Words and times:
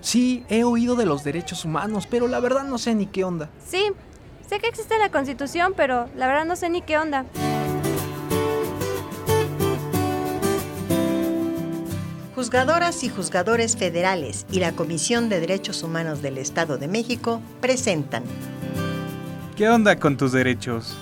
Sí, 0.00 0.44
he 0.48 0.64
oído 0.64 0.96
de 0.96 1.06
los 1.06 1.24
derechos 1.24 1.64
humanos, 1.64 2.06
pero 2.10 2.26
la 2.26 2.40
verdad 2.40 2.64
no 2.64 2.78
sé 2.78 2.94
ni 2.94 3.06
qué 3.06 3.24
onda. 3.24 3.50
Sí, 3.66 3.92
sé 4.48 4.58
que 4.58 4.68
existe 4.68 4.98
la 4.98 5.10
Constitución, 5.10 5.74
pero 5.76 6.08
la 6.16 6.26
verdad 6.26 6.44
no 6.46 6.56
sé 6.56 6.70
ni 6.70 6.82
qué 6.82 6.98
onda. 6.98 7.26
Juzgadoras 12.34 13.04
y 13.04 13.10
juzgadores 13.10 13.76
federales 13.76 14.46
y 14.50 14.60
la 14.60 14.72
Comisión 14.72 15.28
de 15.28 15.40
Derechos 15.40 15.82
Humanos 15.82 16.22
del 16.22 16.38
Estado 16.38 16.78
de 16.78 16.88
México 16.88 17.42
presentan 17.60 18.22
¿Qué 19.56 19.68
onda 19.68 19.96
con 19.98 20.16
tus 20.16 20.32
derechos? 20.32 20.96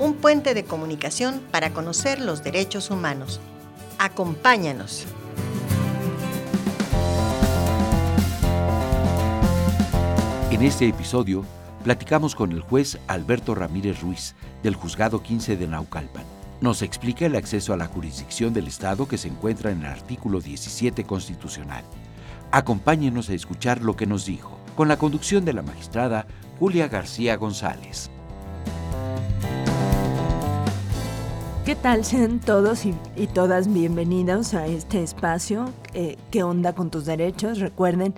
un 0.00 0.14
puente 0.14 0.54
de 0.54 0.64
comunicación 0.64 1.40
para 1.50 1.72
conocer 1.72 2.20
los 2.20 2.42
derechos 2.42 2.90
humanos. 2.90 3.38
Acompáñanos. 3.98 5.06
En 10.60 10.66
este 10.66 10.86
episodio 10.86 11.42
platicamos 11.84 12.34
con 12.34 12.52
el 12.52 12.60
juez 12.60 12.98
Alberto 13.06 13.54
Ramírez 13.54 14.02
Ruiz 14.02 14.34
del 14.62 14.74
Juzgado 14.74 15.22
15 15.22 15.56
de 15.56 15.66
Naucalpan. 15.66 16.22
Nos 16.60 16.82
explica 16.82 17.24
el 17.24 17.34
acceso 17.34 17.72
a 17.72 17.78
la 17.78 17.86
jurisdicción 17.86 18.52
del 18.52 18.66
Estado 18.66 19.08
que 19.08 19.16
se 19.16 19.28
encuentra 19.28 19.70
en 19.70 19.78
el 19.78 19.86
artículo 19.86 20.38
17 20.38 21.04
constitucional. 21.04 21.82
Acompáñenos 22.50 23.30
a 23.30 23.32
escuchar 23.32 23.80
lo 23.80 23.96
que 23.96 24.04
nos 24.04 24.26
dijo, 24.26 24.58
con 24.76 24.88
la 24.88 24.98
conducción 24.98 25.46
de 25.46 25.54
la 25.54 25.62
magistrada 25.62 26.26
Julia 26.58 26.88
García 26.88 27.38
González. 27.38 28.10
¿Qué 31.64 31.74
tal? 31.74 32.04
Sean 32.04 32.38
todos 32.38 32.84
y, 32.84 32.92
todas 33.28 33.72
bienvenidos 33.72 34.52
a 34.52 34.66
este 34.66 35.02
espacio. 35.02 35.72
Eh, 35.94 36.18
¿Qué 36.30 36.42
onda 36.42 36.74
con 36.74 36.90
tus 36.90 37.06
derechos? 37.06 37.60
Recuerden 37.60 38.14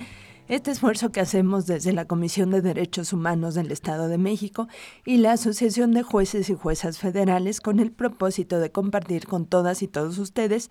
este 0.55 0.71
esfuerzo 0.71 1.13
que 1.13 1.21
hacemos 1.21 1.67
desde 1.67 1.95
la 1.95 2.05
Comisión 2.05 2.51
de 2.51 2.61
Derechos 2.61 3.15
Humanos 3.15 3.55
del 3.55 3.73
Estado 3.73 4.09
de 4.09 4.19
México 4.19 4.69
y 5.07 5.17
la 5.17 5.33
Asociación 5.33 5.93
de 5.93 6.03
Jueces 6.03 6.51
y 6.51 6.55
Juezas 6.55 6.99
Federales 6.99 7.63
con 7.63 7.81
el 7.81 7.91
propósito 7.91 8.59
de 8.59 8.71
compartir 8.71 9.27
con 9.27 9.47
todas 9.47 9.83
y 9.83 9.89
todos 9.89 10.19
ustedes 10.19 10.71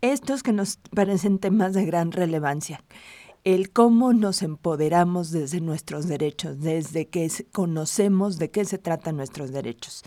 estos 0.00 0.42
que 0.42 0.52
nos 0.52 0.78
parecen 0.92 1.38
temas 1.38 1.74
de 1.74 1.84
gran 1.84 2.10
relevancia 2.10 2.82
el 3.44 3.70
cómo 3.70 4.12
nos 4.12 4.42
empoderamos 4.42 5.30
desde 5.30 5.60
nuestros 5.60 6.08
derechos, 6.08 6.60
desde 6.60 7.08
que 7.08 7.30
conocemos 7.52 8.36
de 8.36 8.50
qué 8.50 8.64
se 8.64 8.76
tratan 8.76 9.16
nuestros 9.16 9.50
derechos. 9.50 10.02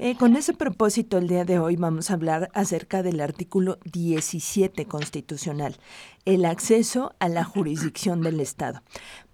Eh, 0.00 0.14
con 0.14 0.36
ese 0.36 0.54
propósito, 0.54 1.18
el 1.18 1.26
día 1.26 1.44
de 1.44 1.58
hoy 1.58 1.74
vamos 1.74 2.10
a 2.10 2.14
hablar 2.14 2.50
acerca 2.54 3.02
del 3.02 3.20
artículo 3.20 3.80
17 3.84 4.84
constitucional, 4.84 5.74
el 6.24 6.44
acceso 6.44 7.16
a 7.18 7.28
la 7.28 7.42
jurisdicción 7.42 8.20
del 8.20 8.38
Estado. 8.38 8.80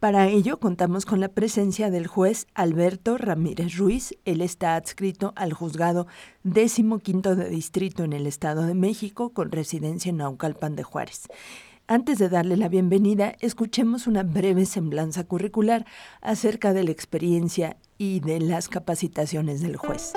Para 0.00 0.26
ello, 0.28 0.58
contamos 0.60 1.04
con 1.04 1.20
la 1.20 1.28
presencia 1.28 1.90
del 1.90 2.06
juez 2.06 2.46
Alberto 2.54 3.18
Ramírez 3.18 3.76
Ruiz. 3.76 4.16
Él 4.24 4.40
está 4.40 4.74
adscrito 4.74 5.34
al 5.36 5.52
juzgado 5.52 6.06
décimo 6.44 6.98
quinto 6.98 7.36
de 7.36 7.50
distrito 7.50 8.02
en 8.02 8.14
el 8.14 8.26
Estado 8.26 8.62
de 8.62 8.74
México, 8.74 9.34
con 9.34 9.52
residencia 9.52 10.08
en 10.08 10.16
Naucalpan 10.16 10.76
de 10.76 10.82
Juárez. 10.82 11.28
Antes 11.86 12.16
de 12.16 12.30
darle 12.30 12.56
la 12.56 12.70
bienvenida, 12.70 13.36
escuchemos 13.40 14.06
una 14.06 14.22
breve 14.22 14.64
semblanza 14.64 15.24
curricular 15.24 15.84
acerca 16.22 16.72
de 16.72 16.84
la 16.84 16.90
experiencia 16.90 17.76
y 17.98 18.20
de 18.20 18.40
las 18.40 18.68
capacitaciones 18.68 19.60
del 19.60 19.76
juez. 19.76 20.12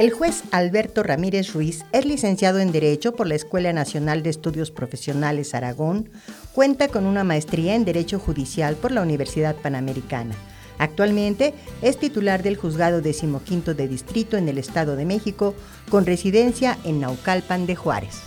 El 0.00 0.12
juez 0.12 0.44
Alberto 0.50 1.02
Ramírez 1.02 1.52
Ruiz 1.52 1.84
es 1.92 2.06
licenciado 2.06 2.58
en 2.58 2.72
Derecho 2.72 3.14
por 3.14 3.26
la 3.26 3.34
Escuela 3.34 3.70
Nacional 3.74 4.22
de 4.22 4.30
Estudios 4.30 4.70
Profesionales 4.70 5.54
Aragón, 5.54 6.08
cuenta 6.54 6.88
con 6.88 7.04
una 7.04 7.22
maestría 7.22 7.74
en 7.74 7.84
Derecho 7.84 8.18
Judicial 8.18 8.76
por 8.76 8.92
la 8.92 9.02
Universidad 9.02 9.56
Panamericana. 9.56 10.34
Actualmente 10.78 11.52
es 11.82 11.98
titular 11.98 12.42
del 12.42 12.56
Juzgado 12.56 13.02
Decimoquinto 13.02 13.74
de 13.74 13.88
Distrito 13.88 14.38
en 14.38 14.48
el 14.48 14.56
Estado 14.56 14.96
de 14.96 15.04
México, 15.04 15.54
con 15.90 16.06
residencia 16.06 16.78
en 16.84 17.00
Naucalpan 17.00 17.66
de 17.66 17.76
Juárez. 17.76 18.22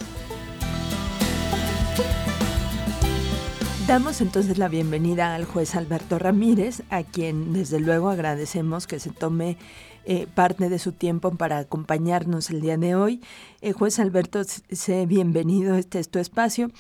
Damos 3.88 4.21
entonces 4.21 4.57
la 4.57 4.69
bienvenida 4.69 5.35
al 5.35 5.44
juez 5.44 5.75
Alberto 5.75 6.17
Ramírez, 6.17 6.83
a 6.89 7.03
quien 7.03 7.51
desde 7.51 7.81
luego 7.81 8.09
agradecemos 8.09 8.88
que 8.88 8.97
se 8.97 9.09
tome 9.09 9.57
eh, 10.05 10.25
parte 10.33 10.69
de 10.69 10.79
su 10.79 10.94
tiempo 10.94 11.31
para 11.31 11.57
acompañarnos 11.57 12.49
el 12.49 12.61
día 12.61 12.77
de 12.77 12.95
hoy. 12.95 13.22
Eh, 13.59 13.73
juez 13.73 13.99
Alberto, 13.99 14.41
sé 14.45 15.05
bienvenido, 15.05 15.75
este 15.75 15.99
es 15.99 16.07
tu 16.07 16.19
espacio. 16.19 16.72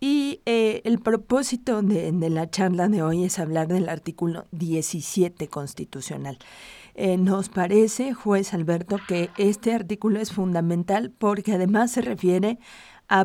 Y 0.00 0.40
eh, 0.46 0.82
el 0.84 0.98
propósito 0.98 1.80
de, 1.80 2.12
la 2.28 2.50
charla 2.50 2.88
de 2.88 3.04
hoy 3.04 3.22
es 3.22 3.38
hablar 3.38 3.68
del 3.68 3.88
artículo 3.88 4.46
17 4.50 5.46
constitucional. 5.46 6.38
nos 7.18 7.50
parece, 7.50 8.14
juez 8.14 8.52
Alberto, 8.52 8.98
que 9.06 9.30
este 9.38 9.74
artículo 9.74 10.18
es 10.18 10.32
fundamental 10.32 11.12
porque 11.16 11.52
además 11.52 11.92
se 11.92 12.00
refiere 12.00 12.58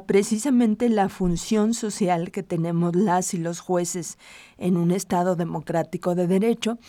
precisamente 0.05 0.88
la 0.88 1.09
función 1.09 1.73
social 1.73 2.31
que 2.31 2.41
tenemos 2.41 2.95
las 2.95 3.33
y 3.33 3.38
los 3.38 3.59
jueces 3.59 4.17
en 4.57 4.77
un 4.77 4.91
Estado 4.91 5.35
democrático 5.35 6.16
de 6.16 6.27
derecho. 6.27 6.79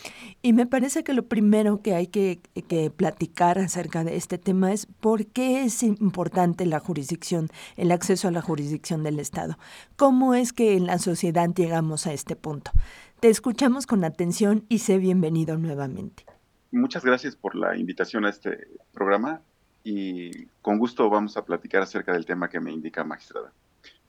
Y 0.41 0.53
me 0.53 0.65
parece 0.65 1.03
que 1.03 1.13
lo 1.13 1.27
primero 1.27 1.81
que 1.81 1.93
hay 1.93 2.07
que, 2.07 2.39
que, 2.67 2.89
platicar 2.89 3.59
acerca 3.59 4.03
de 4.03 4.15
este 4.15 4.37
tema 4.37 4.71
es 4.71 4.85
por 4.85 5.25
qué 5.27 5.63
es 5.63 5.83
importante 5.83 6.65
la 6.65 6.79
jurisdicción, 6.79 7.49
el 7.75 7.91
acceso 7.91 8.29
a 8.29 8.31
la 8.31 8.41
jurisdicción 8.41 9.03
del 9.03 9.19
Estado. 9.19 9.57
¿Cómo 9.97 10.33
es 10.33 10.53
que 10.53 10.77
en 10.77 10.85
la 10.85 10.97
sociedad 10.97 11.49
llegamos 11.53 12.07
a 12.07 12.13
este 12.13 12.35
punto? 12.35 12.71
Te 13.19 13.29
escuchamos 13.29 13.87
con 13.87 14.03
atención 14.05 14.65
y 14.69 14.79
sé 14.79 14.97
bienvenido 14.99 15.57
nuevamente. 15.57 16.25
Muchas 16.71 17.03
gracias 17.03 17.35
por 17.35 17.55
la 17.55 17.77
invitación 17.77 18.25
a 18.25 18.29
este 18.29 18.67
programa 18.93 19.41
y 19.85 20.47
con 20.63 20.79
gusto 20.79 21.07
vamos 21.11 21.37
a 21.37 21.45
platicar 21.45 21.83
acerca 21.83 22.11
del 22.11 22.25
tema 22.25 22.49
que 22.49 22.59
me 22.59 22.71
indica 22.71 23.03
magistrada. 23.03 23.53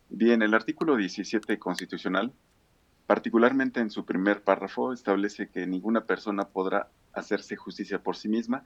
Bien, 0.09 0.41
el 0.41 0.55
artículo 0.55 0.97
17 0.97 1.59
constitucional, 1.59 2.33
particularmente 3.07 3.81
en 3.81 3.91
su 3.91 4.07
primer 4.07 4.43
párrafo, 4.43 4.95
establece 4.95 5.49
que 5.51 5.67
ninguna 5.67 6.07
persona 6.07 6.49
podrá 6.49 6.89
hacerse 7.13 7.57
justicia 7.57 8.03
por 8.03 8.17
sí 8.17 8.29
misma 8.29 8.65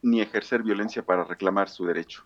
ni 0.00 0.22
ejercer 0.22 0.62
violencia 0.62 1.02
para 1.04 1.24
reclamar 1.24 1.68
su 1.68 1.84
derecho. 1.84 2.24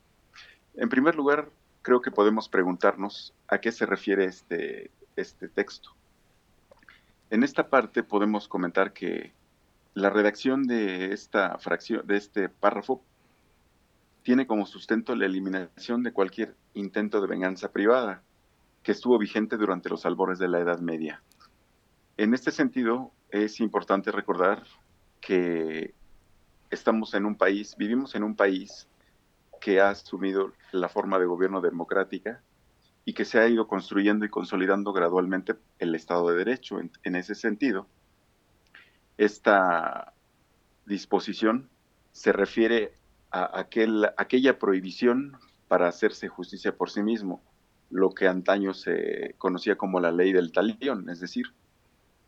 En 0.74 0.88
primer 0.88 1.16
lugar, 1.16 1.50
creo 1.82 2.00
que 2.00 2.12
podemos 2.12 2.48
preguntarnos 2.48 3.34
a 3.48 3.58
qué 3.58 3.72
se 3.72 3.84
refiere 3.84 4.26
este, 4.26 4.92
este 5.16 5.48
texto. 5.48 5.90
En 7.30 7.42
esta 7.42 7.68
parte 7.68 8.04
podemos 8.04 8.46
comentar 8.46 8.92
que 8.92 9.32
la 9.94 10.08
redacción 10.08 10.68
de 10.68 11.12
esta 11.12 11.58
fracción, 11.58 12.06
de 12.06 12.16
este 12.16 12.48
párrafo, 12.48 13.02
tiene 14.24 14.46
como 14.46 14.64
sustento 14.64 15.14
la 15.14 15.26
eliminación 15.26 16.02
de 16.02 16.12
cualquier 16.12 16.56
intento 16.72 17.20
de 17.20 17.28
venganza 17.28 17.70
privada 17.70 18.22
que 18.82 18.92
estuvo 18.92 19.18
vigente 19.18 19.58
durante 19.58 19.90
los 19.90 20.06
albores 20.06 20.38
de 20.38 20.48
la 20.48 20.60
Edad 20.60 20.80
Media. 20.80 21.22
En 22.16 22.32
este 22.32 22.50
sentido, 22.50 23.12
es 23.30 23.60
importante 23.60 24.10
recordar 24.10 24.62
que 25.20 25.94
estamos 26.70 27.12
en 27.12 27.26
un 27.26 27.36
país, 27.36 27.76
vivimos 27.76 28.14
en 28.14 28.24
un 28.24 28.34
país 28.34 28.88
que 29.60 29.80
ha 29.80 29.90
asumido 29.90 30.52
la 30.72 30.88
forma 30.88 31.18
de 31.18 31.26
gobierno 31.26 31.60
democrática 31.60 32.42
y 33.04 33.12
que 33.12 33.26
se 33.26 33.38
ha 33.38 33.46
ido 33.46 33.68
construyendo 33.68 34.24
y 34.24 34.30
consolidando 34.30 34.94
gradualmente 34.94 35.54
el 35.78 35.94
Estado 35.94 36.30
de 36.30 36.36
Derecho. 36.36 36.80
En, 36.80 36.90
en 37.02 37.16
ese 37.16 37.34
sentido, 37.34 37.86
esta 39.18 40.14
disposición 40.86 41.68
se 42.12 42.32
refiere 42.32 42.94
a 43.34 43.58
aquel, 43.58 44.06
aquella 44.16 44.60
prohibición 44.60 45.36
para 45.66 45.88
hacerse 45.88 46.28
justicia 46.28 46.76
por 46.76 46.88
sí 46.88 47.02
mismo, 47.02 47.42
lo 47.90 48.10
que 48.10 48.28
antaño 48.28 48.74
se 48.74 49.34
conocía 49.38 49.76
como 49.76 49.98
la 49.98 50.12
ley 50.12 50.32
del 50.32 50.52
talión, 50.52 51.10
es 51.10 51.18
decir, 51.18 51.46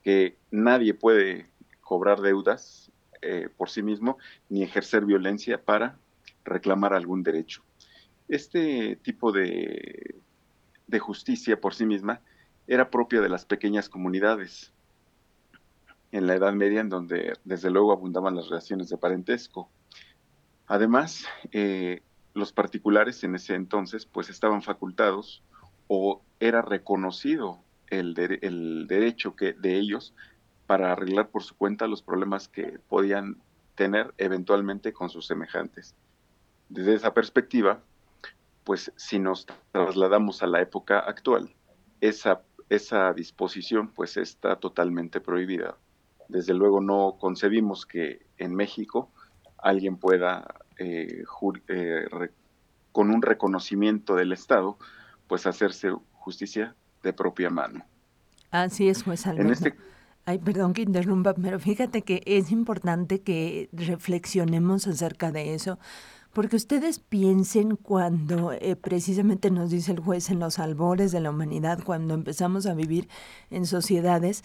que 0.03 0.37
nadie 0.51 0.95
puede 0.95 1.49
cobrar 1.81 2.21
deudas 2.21 2.91
eh, 3.23 3.49
por 3.57 3.71
sí 3.71 3.85
mismo 3.85 4.19
ni 4.49 4.65
ejercer 4.65 5.05
violencia 5.05 5.65
para 5.65 5.97
reclamar 6.45 6.93
algún 6.93 7.23
derecho. 7.23 7.63
Este 8.27 8.97
tipo 8.97 9.31
de, 9.31 10.17
de 10.89 10.99
justicia 10.99 11.61
por 11.61 11.73
sí 11.73 11.87
misma 11.87 12.21
era 12.67 12.91
propia 12.91 13.21
de 13.21 13.29
las 13.29 13.45
pequeñas 13.45 13.89
comunidades 13.89 14.73
en 16.11 16.27
la 16.27 16.35
Edad 16.35 16.53
Media, 16.53 16.81
en 16.81 16.89
donde 16.89 17.35
desde 17.45 17.71
luego 17.71 17.93
abundaban 17.93 18.35
las 18.35 18.49
relaciones 18.49 18.89
de 18.89 18.99
parentesco. 18.99 19.71
Además, 20.67 21.27
eh, 21.53 22.03
los 22.35 22.53
particulares 22.53 23.23
en 23.25 23.35
ese 23.35 23.55
entonces 23.55 24.07
pues 24.07 24.29
estaban 24.29 24.63
facultados 24.63 25.43
o 25.89 26.23
era 26.41 26.63
reconocido 26.63 27.61
el, 27.89 28.15
derecho 28.89 29.37
que, 29.37 29.53
de 29.53 29.79
ellos 29.79 30.15
para 30.67 30.93
arreglar 30.93 31.29
por 31.29 31.45
su 31.45 31.57
cuenta 31.57 31.87
los 31.87 32.03
problemas 32.03 32.49
que 32.49 32.81
podían 32.89 33.37
tener 33.77 34.13
eventualmente 34.19 34.93
con 34.93 35.09
sus 35.09 35.27
semejantes. 35.27 35.95
Desde 36.69 36.95
esa 36.95 37.15
perspectiva, 37.15 37.81
pues 38.65 38.93
si 38.97 39.21
nos 39.21 39.47
trasladamos 39.71 40.43
a 40.43 40.49
la 40.49 40.61
época 40.61 40.99
actual, 40.99 41.55
esa, 42.01 42.43
esa 42.69 43.13
disposición 43.13 43.93
pues 43.93 44.17
está 44.17 44.57
totalmente 44.57 45.21
prohibida. 45.21 45.77
Desde 46.29 46.55
luego 46.55 46.81
no 46.81 47.17
concebimos 47.21 47.87
que 47.87 48.27
en 48.39 48.55
México 48.55 49.13
alguien 49.67 49.97
pueda, 49.97 50.47
eh, 50.79 51.25
eh, 51.69 52.09
con 52.93 53.11
un 53.11 53.21
reconocimiento 53.21 54.15
del 54.15 54.33
Estado, 54.33 54.79
pues 55.27 55.47
hacerse 55.47 55.93
justicia 56.13 56.75
de 57.03 57.13
propia 57.13 57.51
mano. 57.51 57.85
Así 58.51 58.89
es, 58.89 59.03
juez 59.03 59.27
Alberto. 59.27 59.47
En 59.47 59.53
este... 59.53 59.75
Ay, 60.25 60.39
perdón 60.39 60.73
que 60.73 60.83
interrumpa, 60.83 61.35
pero 61.35 61.61
fíjate 61.61 62.03
que 62.03 62.23
es 62.27 62.51
importante 62.51 63.21
que 63.21 63.69
reflexionemos 63.73 64.87
acerca 64.89 65.31
de 65.31 65.55
eso, 65.55 65.79
porque 66.33 66.57
ustedes 66.57 66.99
piensen 66.99 67.77
cuando 67.77 68.53
eh, 68.53 68.77
precisamente 68.77 69.51
nos 69.51 69.71
dice 69.71 69.93
el 69.93 70.01
juez 70.01 70.31
en 70.31 70.41
los 70.41 70.59
albores 70.59 71.13
de 71.13 71.21
la 71.21 71.31
humanidad, 71.31 71.79
cuando 71.85 72.15
empezamos 72.15 72.67
a 72.67 72.75
vivir 72.75 73.09
en 73.51 73.67
sociedades, 73.67 74.43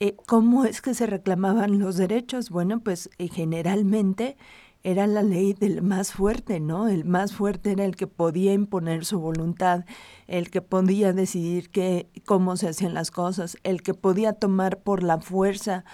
eh, 0.00 0.16
¿cómo 0.26 0.64
es 0.64 0.80
que 0.80 0.94
se 0.94 1.06
reclamaban 1.06 1.78
los 1.78 1.96
derechos? 1.96 2.50
Bueno, 2.50 2.80
pues 2.80 3.10
eh, 3.18 3.28
generalmente 3.28 4.36
era 4.82 5.06
la 5.06 5.22
ley 5.22 5.52
del 5.52 5.82
más 5.82 6.12
fuerte, 6.12 6.58
¿no? 6.58 6.88
El 6.88 7.04
más 7.04 7.34
fuerte 7.34 7.72
era 7.72 7.84
el 7.84 7.96
que 7.96 8.06
podía 8.06 8.54
imponer 8.54 9.04
su 9.04 9.20
voluntad, 9.20 9.84
el 10.26 10.50
que 10.50 10.62
podía 10.62 11.12
decidir 11.12 11.70
qué, 11.70 12.08
cómo 12.24 12.56
se 12.56 12.68
hacían 12.68 12.94
las 12.94 13.10
cosas, 13.10 13.58
el 13.62 13.82
que 13.82 13.92
podía 13.94 14.32
tomar 14.32 14.80
por 14.80 15.02
la 15.02 15.20
fuerza 15.20 15.84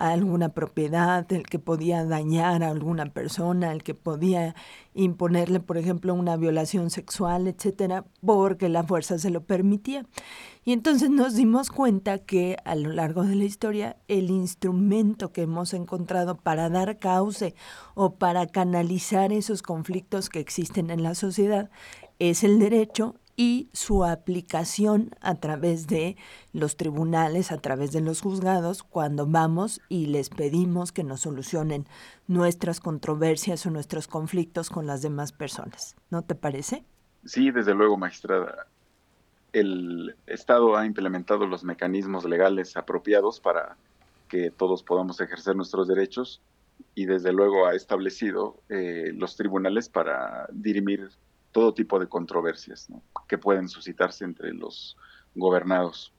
a 0.00 0.12
alguna 0.12 0.48
propiedad, 0.48 1.30
el 1.30 1.44
que 1.44 1.58
podía 1.58 2.06
dañar 2.06 2.62
a 2.64 2.70
alguna 2.70 3.12
persona, 3.12 3.70
el 3.70 3.82
que 3.82 3.94
podía 3.94 4.54
imponerle, 4.94 5.60
por 5.60 5.76
ejemplo, 5.76 6.14
una 6.14 6.38
violación 6.38 6.88
sexual, 6.88 7.46
etcétera, 7.46 8.06
porque 8.24 8.70
la 8.70 8.82
fuerza 8.82 9.18
se 9.18 9.28
lo 9.28 9.44
permitía. 9.44 10.06
Y 10.64 10.72
entonces 10.72 11.10
nos 11.10 11.34
dimos 11.34 11.70
cuenta 11.70 12.16
que 12.18 12.56
a 12.64 12.74
lo 12.76 12.92
largo 12.92 13.24
de 13.24 13.34
la 13.34 13.44
historia 13.44 13.98
el 14.08 14.30
instrumento 14.30 15.32
que 15.32 15.42
hemos 15.42 15.74
encontrado 15.74 16.36
para 16.36 16.70
dar 16.70 16.98
cauce 16.98 17.54
o 17.94 18.14
para 18.14 18.46
canalizar 18.46 19.34
esos 19.34 19.60
conflictos 19.60 20.30
que 20.30 20.40
existen 20.40 20.88
en 20.88 21.02
la 21.02 21.14
sociedad 21.14 21.70
es 22.18 22.42
el 22.42 22.58
derecho 22.58 23.16
y 23.40 23.70
su 23.72 24.04
aplicación 24.04 25.12
a 25.22 25.36
través 25.36 25.86
de 25.86 26.18
los 26.52 26.76
tribunales, 26.76 27.52
a 27.52 27.56
través 27.56 27.90
de 27.90 28.02
los 28.02 28.20
juzgados, 28.20 28.82
cuando 28.82 29.26
vamos 29.26 29.80
y 29.88 30.08
les 30.08 30.28
pedimos 30.28 30.92
que 30.92 31.04
nos 31.04 31.20
solucionen 31.20 31.86
nuestras 32.28 32.80
controversias 32.80 33.64
o 33.64 33.70
nuestros 33.70 34.08
conflictos 34.08 34.68
con 34.68 34.86
las 34.86 35.00
demás 35.00 35.32
personas. 35.32 35.96
¿No 36.10 36.20
te 36.20 36.34
parece? 36.34 36.84
Sí, 37.24 37.50
desde 37.50 37.74
luego, 37.74 37.96
magistrada. 37.96 38.66
El 39.54 40.16
Estado 40.26 40.76
ha 40.76 40.84
implementado 40.84 41.46
los 41.46 41.64
mecanismos 41.64 42.26
legales 42.26 42.76
apropiados 42.76 43.40
para 43.40 43.78
que 44.28 44.50
todos 44.50 44.82
podamos 44.82 45.18
ejercer 45.18 45.56
nuestros 45.56 45.88
derechos 45.88 46.42
y 46.94 47.06
desde 47.06 47.32
luego 47.32 47.66
ha 47.66 47.74
establecido 47.74 48.60
eh, 48.68 49.12
los 49.14 49.34
tribunales 49.36 49.88
para 49.88 50.46
dirimir 50.52 51.08
todo 51.52 51.74
tipo 51.74 51.98
de 51.98 52.08
controversias 52.08 52.88
que 53.28 53.38
pueden 53.38 53.68
suscitarse 53.68 54.24
entre 54.24 54.52
los 54.52 54.96
gobernados. 55.34 56.12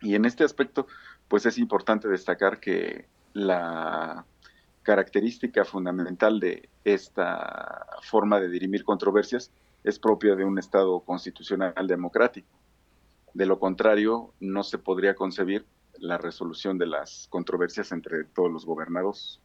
Y 0.00 0.14
en 0.14 0.24
este 0.24 0.44
aspecto, 0.44 0.86
pues 1.28 1.46
es 1.46 1.58
importante 1.58 2.08
destacar 2.08 2.60
que 2.60 3.06
la 3.32 4.24
característica 4.82 5.64
fundamental 5.64 6.40
de 6.40 6.68
esta 6.84 7.86
forma 8.02 8.40
de 8.40 8.48
dirimir 8.48 8.84
controversias 8.84 9.52
es 9.84 9.98
propia 9.98 10.34
de 10.34 10.44
un 10.44 10.58
Estado 10.58 11.00
constitucional 11.00 11.86
democrático. 11.86 12.48
De 13.34 13.46
lo 13.46 13.58
contrario, 13.58 14.32
no 14.40 14.62
se 14.62 14.78
podría 14.78 15.14
concebir 15.14 15.64
la 15.98 16.18
resolución 16.18 16.78
de 16.78 16.86
las 16.86 17.28
controversias 17.30 17.92
entre 17.92 18.24
todos 18.24 18.50
los 18.50 18.66
gobernados. 18.66 19.40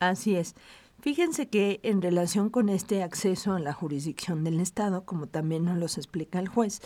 Así 0.00 0.36
es. 0.36 0.54
Fíjense 1.00 1.48
que 1.48 1.78
en 1.84 2.02
relación 2.02 2.50
con 2.50 2.68
este 2.68 3.04
acceso 3.04 3.52
a 3.52 3.60
la 3.60 3.72
jurisdicción 3.72 4.42
del 4.42 4.60
Estado, 4.60 5.04
como 5.04 5.28
también 5.28 5.64
nos 5.64 5.78
los 5.78 5.96
explica 5.96 6.40
el 6.40 6.48
juez, 6.48 6.80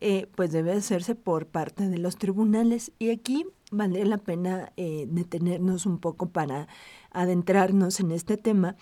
eh, 0.00 0.28
pues 0.34 0.50
debe 0.50 0.72
hacerse 0.72 1.14
por 1.14 1.46
parte 1.46 1.88
de 1.88 1.98
los 1.98 2.16
tribunales. 2.16 2.92
Y 2.98 3.10
aquí 3.10 3.44
vale 3.70 4.04
la 4.06 4.16
pena 4.16 4.72
eh, 4.78 5.06
detenernos 5.10 5.84
un 5.84 5.98
poco 5.98 6.30
para 6.30 6.68
adentrarnos 7.10 8.00
en 8.00 8.12
este 8.12 8.38
tema, 8.38 8.76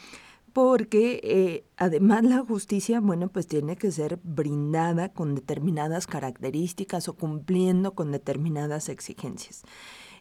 porque 0.52 1.20
eh, 1.24 1.64
además 1.76 2.22
la 2.22 2.38
justicia, 2.44 3.00
bueno, 3.00 3.28
pues 3.28 3.48
tiene 3.48 3.76
que 3.76 3.90
ser 3.90 4.20
brindada 4.22 5.08
con 5.12 5.34
determinadas 5.34 6.06
características 6.06 7.08
o 7.08 7.14
cumpliendo 7.14 7.94
con 7.94 8.12
determinadas 8.12 8.88
exigencias. 8.88 9.64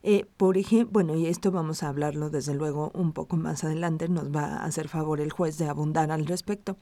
Eh, 0.09 0.25
por 0.37 0.57
ejemplo, 0.57 0.93
bueno, 0.93 1.15
y 1.15 1.25
esto 1.25 1.51
vamos 1.51 1.83
a 1.83 1.89
hablarlo 1.89 2.29
desde 2.29 2.53
luego 2.53 2.91
un 2.93 3.11
poco 3.11 3.35
más 3.35 3.65
adelante, 3.65 4.07
nos 4.07 4.33
va 4.33 4.45
a 4.45 4.63
hacer 4.63 4.87
favor 4.87 5.19
el 5.19 5.33
juez 5.33 5.57
de 5.57 5.67
abundar 5.67 6.11
al 6.11 6.25
respecto. 6.25 6.77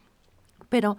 Pero 0.70 0.98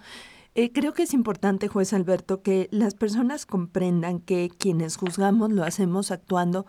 eh, 0.56 0.72
creo 0.72 0.92
que 0.92 1.04
es 1.04 1.14
importante, 1.14 1.68
juez 1.68 1.92
Alberto, 1.92 2.42
que 2.42 2.66
las 2.72 2.94
personas 2.94 3.46
comprendan 3.46 4.18
que 4.18 4.50
quienes 4.50 4.96
juzgamos 4.96 5.52
lo 5.52 5.62
hacemos 5.62 6.10
actuando 6.10 6.66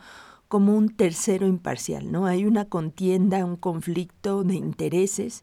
como 0.48 0.78
un 0.78 0.90
tercero 0.90 1.48
imparcial, 1.48 2.12
¿no? 2.12 2.28
Hay 2.28 2.46
una 2.46 2.66
contienda, 2.66 3.44
un 3.44 3.56
conflicto 3.56 4.44
de 4.44 4.54
intereses 4.54 5.42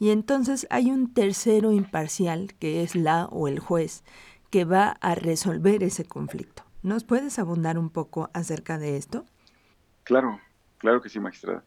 y 0.00 0.10
entonces 0.10 0.66
hay 0.70 0.90
un 0.90 1.14
tercero 1.14 1.70
imparcial 1.70 2.52
que 2.58 2.82
es 2.82 2.96
la 2.96 3.26
o 3.26 3.46
el 3.46 3.60
juez 3.60 4.02
que 4.50 4.64
va 4.64 4.88
a 5.00 5.14
resolver 5.14 5.84
ese 5.84 6.04
conflicto. 6.04 6.64
¿Nos 6.82 7.04
puedes 7.04 7.38
abundar 7.38 7.78
un 7.78 7.90
poco 7.90 8.28
acerca 8.32 8.76
de 8.76 8.96
esto? 8.96 9.24
Claro, 10.04 10.40
claro 10.78 11.00
que 11.00 11.08
sí, 11.08 11.20
magistrada. 11.20 11.64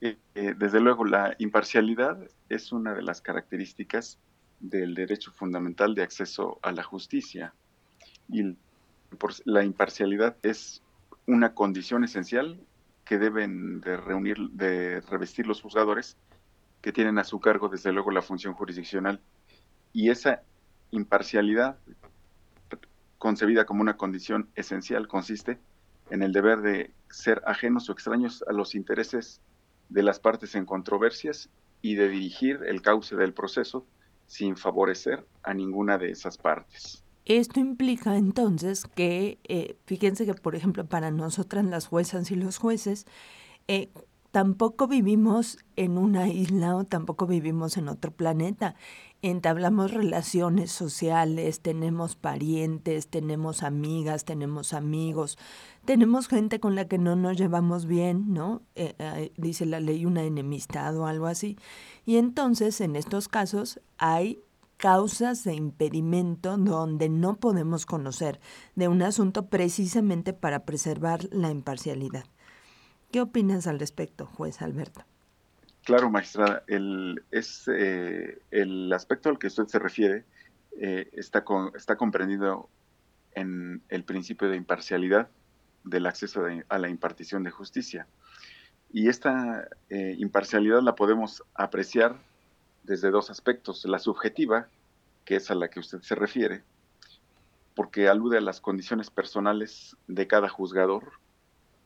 Eh, 0.00 0.16
eh, 0.34 0.54
desde 0.56 0.80
luego, 0.80 1.04
la 1.04 1.34
imparcialidad 1.38 2.18
es 2.48 2.72
una 2.72 2.94
de 2.94 3.02
las 3.02 3.20
características 3.20 4.18
del 4.60 4.94
derecho 4.94 5.32
fundamental 5.32 5.94
de 5.94 6.02
acceso 6.02 6.58
a 6.62 6.72
la 6.72 6.82
justicia. 6.82 7.54
Y 8.28 8.56
la 9.44 9.64
imparcialidad 9.64 10.36
es 10.42 10.82
una 11.26 11.54
condición 11.54 12.04
esencial 12.04 12.58
que 13.04 13.18
deben 13.18 13.80
de 13.80 13.96
reunir, 13.96 14.38
de 14.50 15.00
revestir 15.02 15.46
los 15.46 15.60
juzgadores 15.60 16.16
que 16.80 16.92
tienen 16.92 17.18
a 17.18 17.24
su 17.24 17.40
cargo, 17.40 17.68
desde 17.68 17.92
luego, 17.92 18.10
la 18.10 18.22
función 18.22 18.54
jurisdiccional. 18.54 19.20
Y 19.92 20.10
esa 20.10 20.42
imparcialidad, 20.90 21.78
concebida 23.18 23.64
como 23.64 23.82
una 23.82 23.96
condición 23.96 24.48
esencial, 24.54 25.08
consiste 25.08 25.52
en 25.52 25.58
el 26.10 26.32
deber 26.32 26.60
de 26.60 26.90
ser 27.10 27.42
ajenos 27.46 27.88
o 27.88 27.92
extraños 27.92 28.44
a 28.48 28.52
los 28.52 28.74
intereses 28.74 29.40
de 29.88 30.02
las 30.02 30.18
partes 30.18 30.54
en 30.54 30.66
controversias 30.66 31.48
y 31.82 31.94
de 31.94 32.08
dirigir 32.08 32.60
el 32.66 32.82
cauce 32.82 33.16
del 33.16 33.34
proceso 33.34 33.86
sin 34.26 34.56
favorecer 34.56 35.26
a 35.42 35.54
ninguna 35.54 35.98
de 35.98 36.10
esas 36.10 36.38
partes. 36.38 37.04
Esto 37.24 37.60
implica 37.60 38.16
entonces 38.16 38.84
que, 38.94 39.38
eh, 39.44 39.76
fíjense 39.86 40.26
que 40.26 40.34
por 40.34 40.54
ejemplo 40.54 40.84
para 40.86 41.10
nosotras 41.10 41.64
las 41.64 41.86
juezas 41.86 42.30
y 42.30 42.36
los 42.36 42.58
jueces, 42.58 43.06
eh, 43.66 43.88
tampoco 44.34 44.88
vivimos 44.88 45.58
en 45.76 45.96
una 45.96 46.26
isla 46.26 46.74
o 46.74 46.82
tampoco 46.82 47.28
vivimos 47.28 47.76
en 47.76 47.88
otro 47.88 48.10
planeta. 48.10 48.74
Entablamos 49.22 49.92
relaciones 49.92 50.72
sociales, 50.72 51.60
tenemos 51.60 52.16
parientes, 52.16 53.06
tenemos 53.06 53.62
amigas, 53.62 54.24
tenemos 54.24 54.72
amigos, 54.72 55.38
tenemos 55.84 56.26
gente 56.26 56.58
con 56.58 56.74
la 56.74 56.88
que 56.88 56.98
no 56.98 57.14
nos 57.14 57.36
llevamos 57.36 57.86
bien, 57.86 58.34
¿no? 58.34 58.62
Eh, 58.74 58.96
eh, 58.98 59.32
dice 59.36 59.66
la 59.66 59.78
ley 59.78 60.04
una 60.04 60.24
enemistad 60.24 60.96
o 60.98 61.06
algo 61.06 61.26
así. 61.26 61.56
Y 62.04 62.16
entonces 62.16 62.80
en 62.80 62.96
estos 62.96 63.28
casos 63.28 63.78
hay 63.98 64.40
causas 64.78 65.44
de 65.44 65.54
impedimento 65.54 66.56
donde 66.56 67.08
no 67.08 67.36
podemos 67.36 67.86
conocer 67.86 68.40
de 68.74 68.88
un 68.88 69.00
asunto 69.02 69.46
precisamente 69.46 70.32
para 70.32 70.64
preservar 70.64 71.28
la 71.30 71.52
imparcialidad. 71.52 72.24
¿Qué 73.14 73.20
opinas 73.20 73.68
al 73.68 73.78
respecto, 73.78 74.26
juez 74.26 74.60
Alberto? 74.60 75.04
Claro, 75.84 76.10
magistrada. 76.10 76.64
El, 76.66 77.22
es, 77.30 77.70
eh, 77.72 78.42
el 78.50 78.92
aspecto 78.92 79.28
al 79.28 79.38
que 79.38 79.46
usted 79.46 79.68
se 79.68 79.78
refiere 79.78 80.24
eh, 80.80 81.08
está, 81.12 81.44
está 81.76 81.94
comprendido 81.94 82.68
en 83.36 83.82
el 83.88 84.02
principio 84.02 84.48
de 84.48 84.56
imparcialidad 84.56 85.28
del 85.84 86.06
acceso 86.06 86.42
a 86.68 86.78
la 86.78 86.88
impartición 86.88 87.44
de 87.44 87.52
justicia. 87.52 88.08
Y 88.92 89.08
esta 89.08 89.68
eh, 89.90 90.16
imparcialidad 90.18 90.82
la 90.82 90.96
podemos 90.96 91.44
apreciar 91.54 92.18
desde 92.82 93.12
dos 93.12 93.30
aspectos. 93.30 93.84
La 93.84 94.00
subjetiva, 94.00 94.66
que 95.24 95.36
es 95.36 95.52
a 95.52 95.54
la 95.54 95.68
que 95.68 95.78
usted 95.78 96.00
se 96.00 96.16
refiere, 96.16 96.64
porque 97.76 98.08
alude 98.08 98.38
a 98.38 98.40
las 98.40 98.60
condiciones 98.60 99.08
personales 99.08 99.96
de 100.08 100.26
cada 100.26 100.48
juzgador 100.48 101.12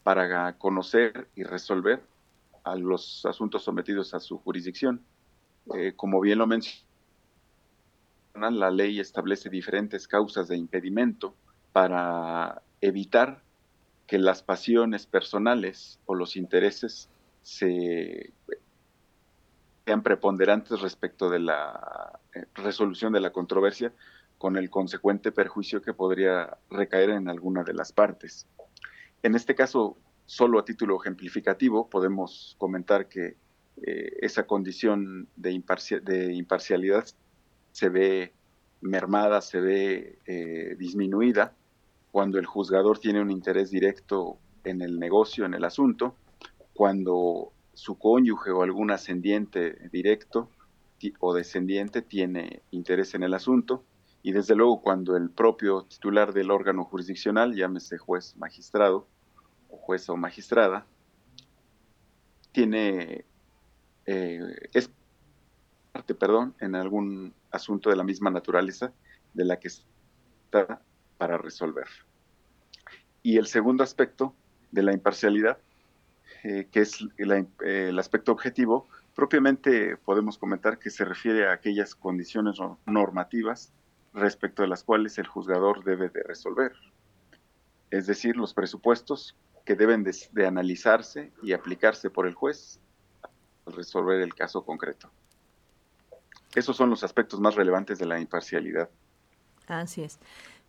para 0.09 0.57
conocer 0.57 1.29
y 1.37 1.43
resolver 1.43 2.03
a 2.65 2.77
los 2.77 3.27
asuntos 3.27 3.63
sometidos 3.63 4.15
a 4.15 4.21
su 4.21 4.39
jurisdicción. 4.39 5.05
Eh, 5.75 5.93
como 5.97 6.19
bien 6.23 6.39
lo 6.39 6.47
mencionó, 6.47 6.81
la 8.35 8.71
ley 8.71 9.01
establece 9.01 9.51
diferentes 9.51 10.09
causas 10.09 10.49
de 10.49 10.57
impedimento 10.57 11.35
para 11.75 12.63
evitar 12.81 13.43
que 14.07 14.17
las 14.17 14.43
pasiones 14.43 15.05
personales 15.05 16.01
o 16.07 16.15
los 16.15 16.37
intereses 16.37 17.11
se, 17.43 18.33
sean 19.85 20.03
preponderantes 20.03 20.81
respecto 20.81 21.29
de 21.29 21.41
la 21.41 22.19
eh, 22.35 22.47
resolución 22.55 23.13
de 23.13 23.21
la 23.21 23.31
controversia 23.31 23.93
con 24.39 24.57
el 24.57 24.71
consecuente 24.71 25.33
perjuicio 25.33 25.83
que 25.83 25.93
podría 25.93 26.57
recaer 26.71 27.11
en 27.11 27.29
alguna 27.29 27.63
de 27.63 27.75
las 27.75 27.93
partes. 27.93 28.47
En 29.23 29.35
este 29.35 29.55
caso, 29.55 29.97
solo 30.27 30.59
a 30.59 30.65
título 30.65 31.01
ejemplificativo, 31.01 31.89
podemos 31.89 32.55
comentar 32.59 33.09
que 33.09 33.37
eh, 33.83 34.17
esa 34.21 34.47
condición 34.47 35.29
de, 35.37 35.53
imparcialidad 35.53 37.07
se 37.73 37.89
ve 37.89 38.33
mermada, 38.81 39.41
se 39.41 39.61
ve 39.61 40.19
eh, 40.27 40.77
disminuida 40.79 41.55
cuando 42.11 42.39
el 42.39 42.47
juzgador 42.47 42.99
tiene 42.99 43.21
un 43.21 43.31
interés 43.31 43.71
directo 43.71 44.39
en 44.65 44.83
el 44.83 44.99
negocio, 44.99 45.45
en 45.45 45.55
el 45.55 45.65
asunto, 45.65 46.15
cuando 46.75 47.53
su 47.75 47.99
cónyuge 47.99 48.51
o 48.51 48.63
algún 48.63 48.91
ascendiente 48.91 49.89
directo 49.93 50.51
o 51.21 51.35
descendiente 51.35 52.03
tiene 52.03 52.63
interés 52.71 53.15
en 53.15 53.23
el 53.23 53.35
asunto, 53.35 53.85
y 54.23 54.33
desde 54.33 54.55
luego 54.55 54.83
cuando 54.83 55.17
el 55.17 55.31
propio 55.31 55.85
titular 55.85 56.33
del 56.33 56.51
órgano 56.51 56.85
jurisdiccional, 56.85 57.55
llámese 57.55 57.99
juez 57.99 58.37
magistrado 58.37 59.07
o 59.71 59.77
jueza 59.77 60.13
o 60.13 60.17
magistrada, 60.17 60.87
tiene, 62.53 63.25
eh, 64.07 64.41
es 64.73 64.91
parte, 65.93 66.15
perdón, 66.15 66.55
en 66.61 66.75
algún 66.75 67.35
asunto 67.51 67.91
de 67.91 67.97
la 67.97 68.05
misma 68.05 68.31
naturaleza 68.31 68.93
de 69.35 69.45
la 69.45 69.59
que 69.59 69.69
está 69.69 70.83
para 71.17 71.39
resolver. 71.39 71.87
Y 73.23 73.37
el 73.37 73.47
segundo 73.47 73.85
aspecto 73.85 74.35
de 74.73 74.83
la 74.83 74.93
imparcialidad, 74.93 75.59
eh, 76.45 76.69
que 76.71 76.81
es 76.81 76.99
el 77.17 77.99
aspecto 77.99 78.33
objetivo, 78.33 78.89
propiamente 79.15 79.97
podemos 79.97 80.39
comentar 80.39 80.79
que 80.79 80.91
se 80.91 81.05
refiere 81.05 81.49
a 81.49 81.53
aquellas 81.53 81.95
condiciones 81.95 82.57
normativas 82.87 83.73
respecto 84.21 84.63
de 84.63 84.69
las 84.69 84.85
cuales 84.85 85.19
el 85.19 85.27
juzgador 85.27 85.85
debe 85.85 86.09
de 86.09 86.23
resolver. 86.23 86.73
Es 87.91 88.07
decir, 88.07 88.37
los 88.37 88.55
presupuestos 88.55 89.37
que 89.65 89.75
deben 89.75 90.03
de, 90.03 90.47
analizarse 90.47 91.33
y 91.43 91.53
aplicarse 91.53 92.11
por 92.11 92.27
el 92.27 92.35
juez 92.35 92.81
al 93.67 93.73
resolver 93.75 94.21
el 94.21 94.35
caso 94.35 94.65
concreto. 94.65 95.11
Esos 96.55 96.77
son 96.77 96.91
los 96.91 97.05
aspectos 97.05 97.39
más 97.41 97.55
relevantes 97.55 97.99
de 97.99 98.07
la 98.07 98.19
imparcialidad. 98.19 98.89
Así 99.67 100.03
es. 100.03 100.19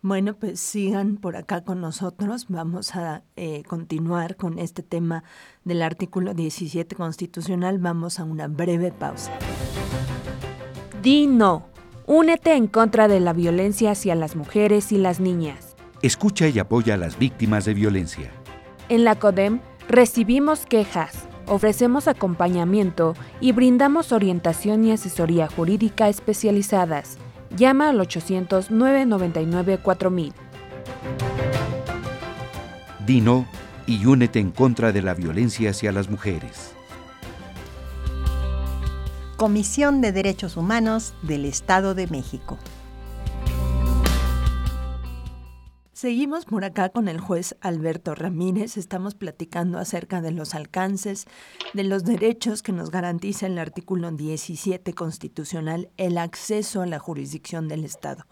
Bueno, 0.01 0.33
pues 0.35 0.59
sigan 0.59 1.17
por 1.17 1.35
acá 1.35 1.63
con 1.63 1.81
nosotros. 1.81 2.47
Vamos 2.49 2.95
a 2.95 3.23
eh, 3.35 3.63
continuar 3.63 4.35
con 4.35 4.59
este 4.59 4.83
tema 4.83 5.23
del 5.63 5.81
artículo 5.81 6.33
17 6.33 6.95
constitucional. 6.95 7.79
Vamos 7.79 8.19
a 8.19 8.23
una 8.23 8.47
breve 8.47 8.91
pausa. 8.91 9.31
Dino. 11.01 11.78
Únete 12.11 12.55
en 12.55 12.65
contra 12.65 13.07
de 13.07 13.19
la 13.19 13.33
violencia 13.33 13.91
hacia 13.91 14.15
las 14.15 14.35
mujeres 14.35 14.91
y 14.91 14.97
las 14.97 15.19
niñas. 15.19 15.75
Escucha 16.01 16.47
y 16.47 16.57
apoya 16.57 16.95
a 16.95 16.97
las 16.97 17.19
víctimas 17.19 17.65
de 17.65 17.75
violencia. 17.75 18.31
En 18.89 19.03
la 19.03 19.19
CODEM 19.19 19.59
recibimos 19.87 20.65
quejas, 20.65 21.27
ofrecemos 21.45 22.07
acompañamiento 22.07 23.13
y 23.39 23.51
brindamos 23.51 24.11
orientación 24.11 24.85
y 24.85 24.91
asesoría 24.91 25.47
jurídica 25.49 26.09
especializadas. 26.09 27.19
Llama 27.55 27.89
al 27.89 27.99
800-999-4000. 27.99 30.33
Dino 33.05 33.45
y 33.85 34.03
únete 34.07 34.39
en 34.39 34.49
contra 34.49 34.91
de 34.91 35.03
la 35.03 35.13
violencia 35.13 35.69
hacia 35.69 35.91
las 35.91 36.09
mujeres. 36.09 36.73
Comisión 39.39 40.01
de 40.01 40.11
Derechos 40.11 40.57
Humanos 40.57 41.13
del 41.21 41.45
Estado 41.45 41.95
de 41.95 42.07
México. 42.07 42.57
Seguimos 45.93 46.43
por 46.43 46.65
acá 46.65 46.89
con 46.89 47.07
el 47.07 47.21
juez 47.21 47.55
Alberto 47.61 48.15
Ramírez. 48.15 48.75
Estamos 48.75 49.15
platicando 49.15 49.79
acerca 49.79 50.19
de 50.19 50.31
los 50.31 50.55
alcances, 50.55 51.25
de 51.73 51.85
los 51.85 52.03
derechos 52.03 52.61
que 52.61 52.73
nos 52.73 52.91
garantiza 52.91 53.47
el 53.47 53.57
artículo 53.59 54.11
17 54.11 54.93
constitucional, 54.93 55.89
el 55.95 56.17
acceso 56.17 56.81
a 56.81 56.85
la 56.85 56.99
jurisdicción 56.99 57.69
del 57.69 57.85
Estado. 57.85 58.25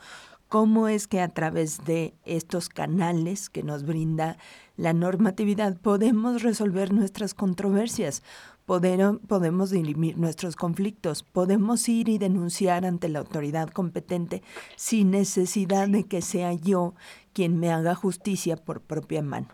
¿Cómo 0.49 0.89
es 0.89 1.07
que 1.07 1.21
a 1.21 1.29
través 1.29 1.85
de 1.85 2.15
estos 2.25 2.67
canales 2.67 3.49
que 3.49 3.63
nos 3.63 3.83
brinda 3.83 4.37
la 4.75 4.91
normatividad 4.91 5.77
podemos 5.77 6.41
resolver 6.41 6.93
nuestras 6.93 7.33
controversias? 7.33 8.23
Podemos 8.67 9.69
dirimir 9.71 10.17
nuestros 10.17 10.57
conflictos, 10.57 11.23
podemos 11.23 11.87
ir 11.87 12.09
y 12.09 12.17
denunciar 12.17 12.85
ante 12.85 13.07
la 13.07 13.19
autoridad 13.19 13.69
competente 13.69 14.43
sin 14.75 15.11
necesidad 15.11 15.87
de 15.87 16.03
que 16.03 16.21
sea 16.21 16.51
yo 16.51 16.93
quien 17.31 17.59
me 17.59 17.71
haga 17.71 17.95
justicia 17.95 18.57
por 18.57 18.81
propia 18.81 19.21
mano. 19.21 19.47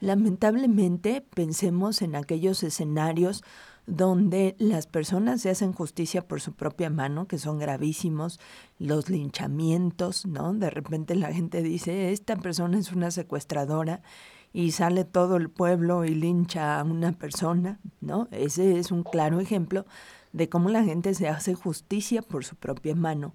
Lamentablemente, 0.00 1.24
pensemos 1.34 2.02
en 2.02 2.14
aquellos 2.14 2.62
escenarios 2.62 3.42
donde 3.86 4.54
las 4.58 4.86
personas 4.86 5.40
se 5.40 5.48
hacen 5.48 5.72
justicia 5.72 6.28
por 6.28 6.42
su 6.42 6.52
propia 6.52 6.90
mano, 6.90 7.26
que 7.26 7.38
son 7.38 7.58
gravísimos, 7.58 8.38
los 8.78 9.08
linchamientos, 9.08 10.26
¿no? 10.26 10.52
De 10.52 10.68
repente 10.68 11.14
la 11.14 11.32
gente 11.32 11.62
dice, 11.62 12.12
esta 12.12 12.36
persona 12.36 12.78
es 12.78 12.92
una 12.92 13.10
secuestradora 13.10 14.02
y 14.52 14.72
sale 14.72 15.04
todo 15.04 15.36
el 15.36 15.50
pueblo 15.50 16.04
y 16.04 16.14
lincha 16.14 16.80
a 16.80 16.84
una 16.84 17.12
persona, 17.12 17.80
¿no? 18.00 18.28
Ese 18.30 18.78
es 18.78 18.90
un 18.90 19.02
claro 19.02 19.40
ejemplo 19.40 19.86
de 20.32 20.48
cómo 20.48 20.68
la 20.68 20.84
gente 20.84 21.14
se 21.14 21.28
hace 21.28 21.54
justicia 21.54 22.22
por 22.22 22.44
su 22.44 22.56
propia 22.56 22.94
mano 22.94 23.34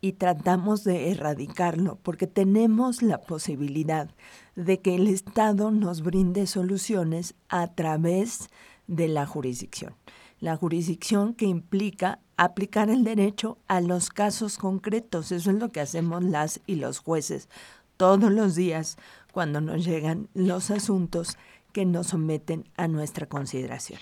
y 0.00 0.12
tratamos 0.12 0.84
de 0.84 1.10
erradicarlo 1.10 1.98
porque 2.02 2.26
tenemos 2.26 3.02
la 3.02 3.22
posibilidad 3.22 4.10
de 4.54 4.80
que 4.80 4.94
el 4.94 5.06
Estado 5.06 5.70
nos 5.70 6.02
brinde 6.02 6.46
soluciones 6.46 7.34
a 7.48 7.68
través 7.74 8.50
de 8.86 9.08
la 9.08 9.26
jurisdicción. 9.26 9.94
La 10.40 10.56
jurisdicción 10.56 11.32
que 11.32 11.46
implica 11.46 12.20
aplicar 12.36 12.90
el 12.90 13.04
derecho 13.04 13.56
a 13.66 13.80
los 13.80 14.10
casos 14.10 14.58
concretos. 14.58 15.32
Eso 15.32 15.50
es 15.50 15.56
lo 15.56 15.70
que 15.70 15.80
hacemos 15.80 16.22
las 16.22 16.60
y 16.66 16.74
los 16.74 16.98
jueces 16.98 17.48
todos 17.96 18.30
los 18.30 18.54
días 18.54 18.96
cuando 19.34 19.60
nos 19.60 19.84
llegan 19.84 20.28
los 20.32 20.70
asuntos 20.70 21.36
que 21.72 21.84
nos 21.84 22.06
someten 22.06 22.64
a 22.76 22.86
nuestra 22.86 23.26
consideración. 23.26 23.98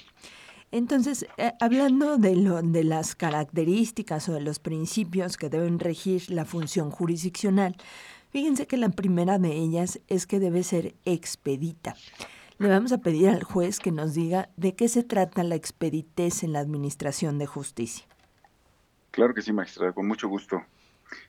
Entonces, 0.70 1.26
eh, 1.38 1.52
hablando 1.58 2.18
de, 2.18 2.36
lo, 2.36 2.60
de 2.60 2.84
las 2.84 3.14
características 3.14 4.28
o 4.28 4.34
de 4.34 4.42
los 4.42 4.58
principios 4.58 5.38
que 5.38 5.48
deben 5.48 5.78
regir 5.78 6.30
la 6.30 6.44
función 6.44 6.90
jurisdiccional, 6.90 7.76
fíjense 8.30 8.66
que 8.66 8.76
la 8.76 8.90
primera 8.90 9.38
de 9.38 9.52
ellas 9.52 10.00
es 10.06 10.26
que 10.26 10.38
debe 10.38 10.62
ser 10.62 10.94
expedita. 11.06 11.96
Le 12.58 12.68
vamos 12.68 12.92
a 12.92 12.98
pedir 12.98 13.30
al 13.30 13.42
juez 13.42 13.80
que 13.80 13.90
nos 13.90 14.12
diga 14.12 14.50
de 14.56 14.74
qué 14.74 14.88
se 14.88 15.02
trata 15.02 15.42
la 15.44 15.54
expeditez 15.54 16.42
en 16.42 16.52
la 16.52 16.60
administración 16.60 17.38
de 17.38 17.46
justicia. 17.46 18.06
Claro 19.10 19.32
que 19.32 19.40
sí, 19.40 19.52
magistrada, 19.52 19.92
con 19.92 20.06
mucho 20.06 20.28
gusto. 20.28 20.62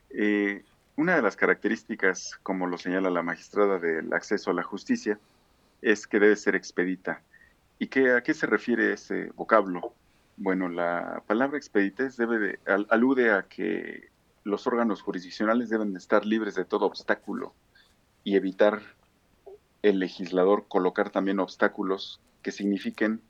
Eh, 0.10 0.64
una 0.96 1.16
de 1.16 1.22
las 1.22 1.36
características, 1.36 2.40
como 2.44 2.68
lo 2.68 2.78
señala 2.78 3.10
la 3.10 3.24
magistrada 3.24 3.80
del 3.80 4.14
acceso 4.14 4.52
a 4.52 4.54
la 4.54 4.64
justicia, 4.64 5.20
es 5.82 6.08
que 6.08 6.20
debe 6.20 6.36
ser 6.36 6.56
expedita. 6.56 7.22
¿Y 7.80 7.88
qué, 7.88 8.12
a 8.12 8.22
qué 8.22 8.34
se 8.34 8.46
refiere 8.46 8.94
ese 8.94 9.32
vocablo? 9.36 9.94
Bueno, 10.38 10.70
la 10.70 11.24
palabra 11.28 11.58
expeditez 11.58 12.16
debe 12.18 12.40
de, 12.40 12.60
alude 12.90 13.32
a 13.32 13.44
que 13.44 14.10
los 14.44 14.68
órganos 14.68 15.02
jurisdiccionales 15.02 15.70
deben 15.70 15.94
de 15.94 16.00
estar 16.00 16.26
libres 16.26 16.56
de 16.56 16.66
todo 16.66 16.86
obstáculo 16.86 17.54
y 18.24 18.36
evitar 18.36 18.82
el 19.82 20.00
legislador 20.00 20.68
colocar 20.68 21.10
también 21.10 21.40
obstáculos 21.40 22.22
que 22.42 22.52
signifiquen 22.52 23.22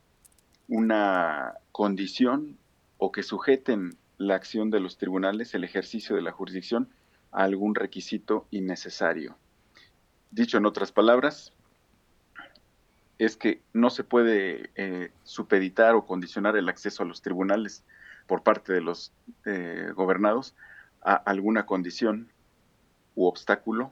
una 0.68 1.56
condición 1.72 2.58
o 2.98 3.12
que 3.12 3.24
sujeten 3.24 3.98
la 4.18 4.36
acción 4.36 4.70
de 4.70 4.80
los 4.80 4.98
tribunales, 4.98 5.54
el 5.54 5.64
ejercicio 5.64 6.16
de 6.16 6.22
la 6.22 6.32
jurisdicción, 6.32 6.90
algún 7.34 7.76
requisito 7.76 8.48
innecesario. 8.52 9.38
Dicho 10.32 10.58
en 10.58 10.66
otras 10.66 10.92
palabras, 10.92 11.54
es 13.18 13.38
que 13.38 13.62
no 13.74 13.90
se 13.90 14.04
puede 14.04 14.72
eh, 14.76 15.12
supeditar 15.24 15.96
o 15.96 16.06
condicionar 16.06 16.58
el 16.58 16.70
acceso 16.70 17.04
a 17.04 17.06
los 17.06 17.22
tribunales 17.22 17.84
por 18.28 18.44
parte 18.44 18.74
de 18.74 18.82
los 18.82 19.14
eh, 19.46 19.92
gobernados 19.96 20.56
a 21.02 21.16
alguna 21.16 21.66
condición 21.66 22.32
u 23.16 23.26
obstáculo. 23.26 23.92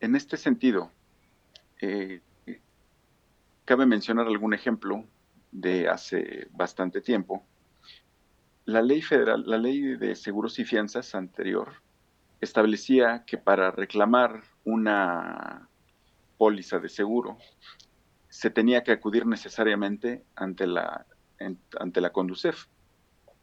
En 0.00 0.16
este 0.16 0.36
sentido, 0.36 0.90
eh, 1.80 2.20
cabe 3.64 3.86
mencionar 3.86 4.26
algún 4.26 4.54
ejemplo 4.54 5.04
de 5.52 5.88
hace 5.88 6.48
bastante 6.52 7.00
tiempo, 7.00 7.44
la 8.64 8.82
ley 8.82 9.02
federal, 9.02 9.44
la 9.46 9.58
ley 9.58 9.96
de 9.96 10.14
seguros 10.14 10.58
y 10.58 10.64
fianzas 10.64 11.14
anterior, 11.14 11.72
establecía 12.40 13.24
que 13.26 13.38
para 13.38 13.70
reclamar 13.70 14.42
una 14.64 15.68
póliza 16.38 16.78
de 16.78 16.88
seguro 16.88 17.38
se 18.28 18.50
tenía 18.50 18.82
que 18.82 18.92
acudir 18.92 19.26
necesariamente 19.26 20.24
ante 20.34 20.66
la, 20.66 21.06
ante 21.78 22.00
la 22.00 22.10
Conducef. 22.10 22.66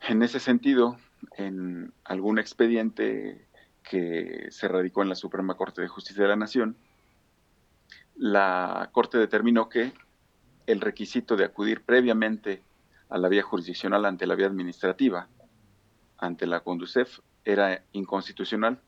En 0.02 0.24
ese 0.24 0.40
sentido, 0.40 0.98
en 1.38 1.94
algún 2.04 2.40
expediente 2.40 3.48
que 3.84 4.48
se 4.50 4.68
radicó 4.68 5.04
en 5.04 5.10
la 5.10 5.16
Suprema 5.16 5.56
Corte 5.56 5.82
de 5.82 5.88
Justicia 5.88 6.24
de 6.24 6.30
la 6.30 6.36
Nación, 6.36 6.76
la 8.16 8.90
Corte 8.92 9.18
determinó 9.18 9.70
que 9.70 9.94
el 10.68 10.82
requisito 10.82 11.36
de 11.36 11.46
acudir 11.46 11.84
previamente 11.84 12.62
a 13.10 13.18
la 13.18 13.30
vía 13.30 13.44
jurisdiccional 13.44 14.06
ante 14.06 14.28
la 14.28 14.36
vía 14.36 14.48
administrativa, 14.48 15.28
ante 16.18 16.46
la 16.46 16.62
Conducef, 16.62 17.20
era 17.44 17.84
inconstitucional 17.92 18.82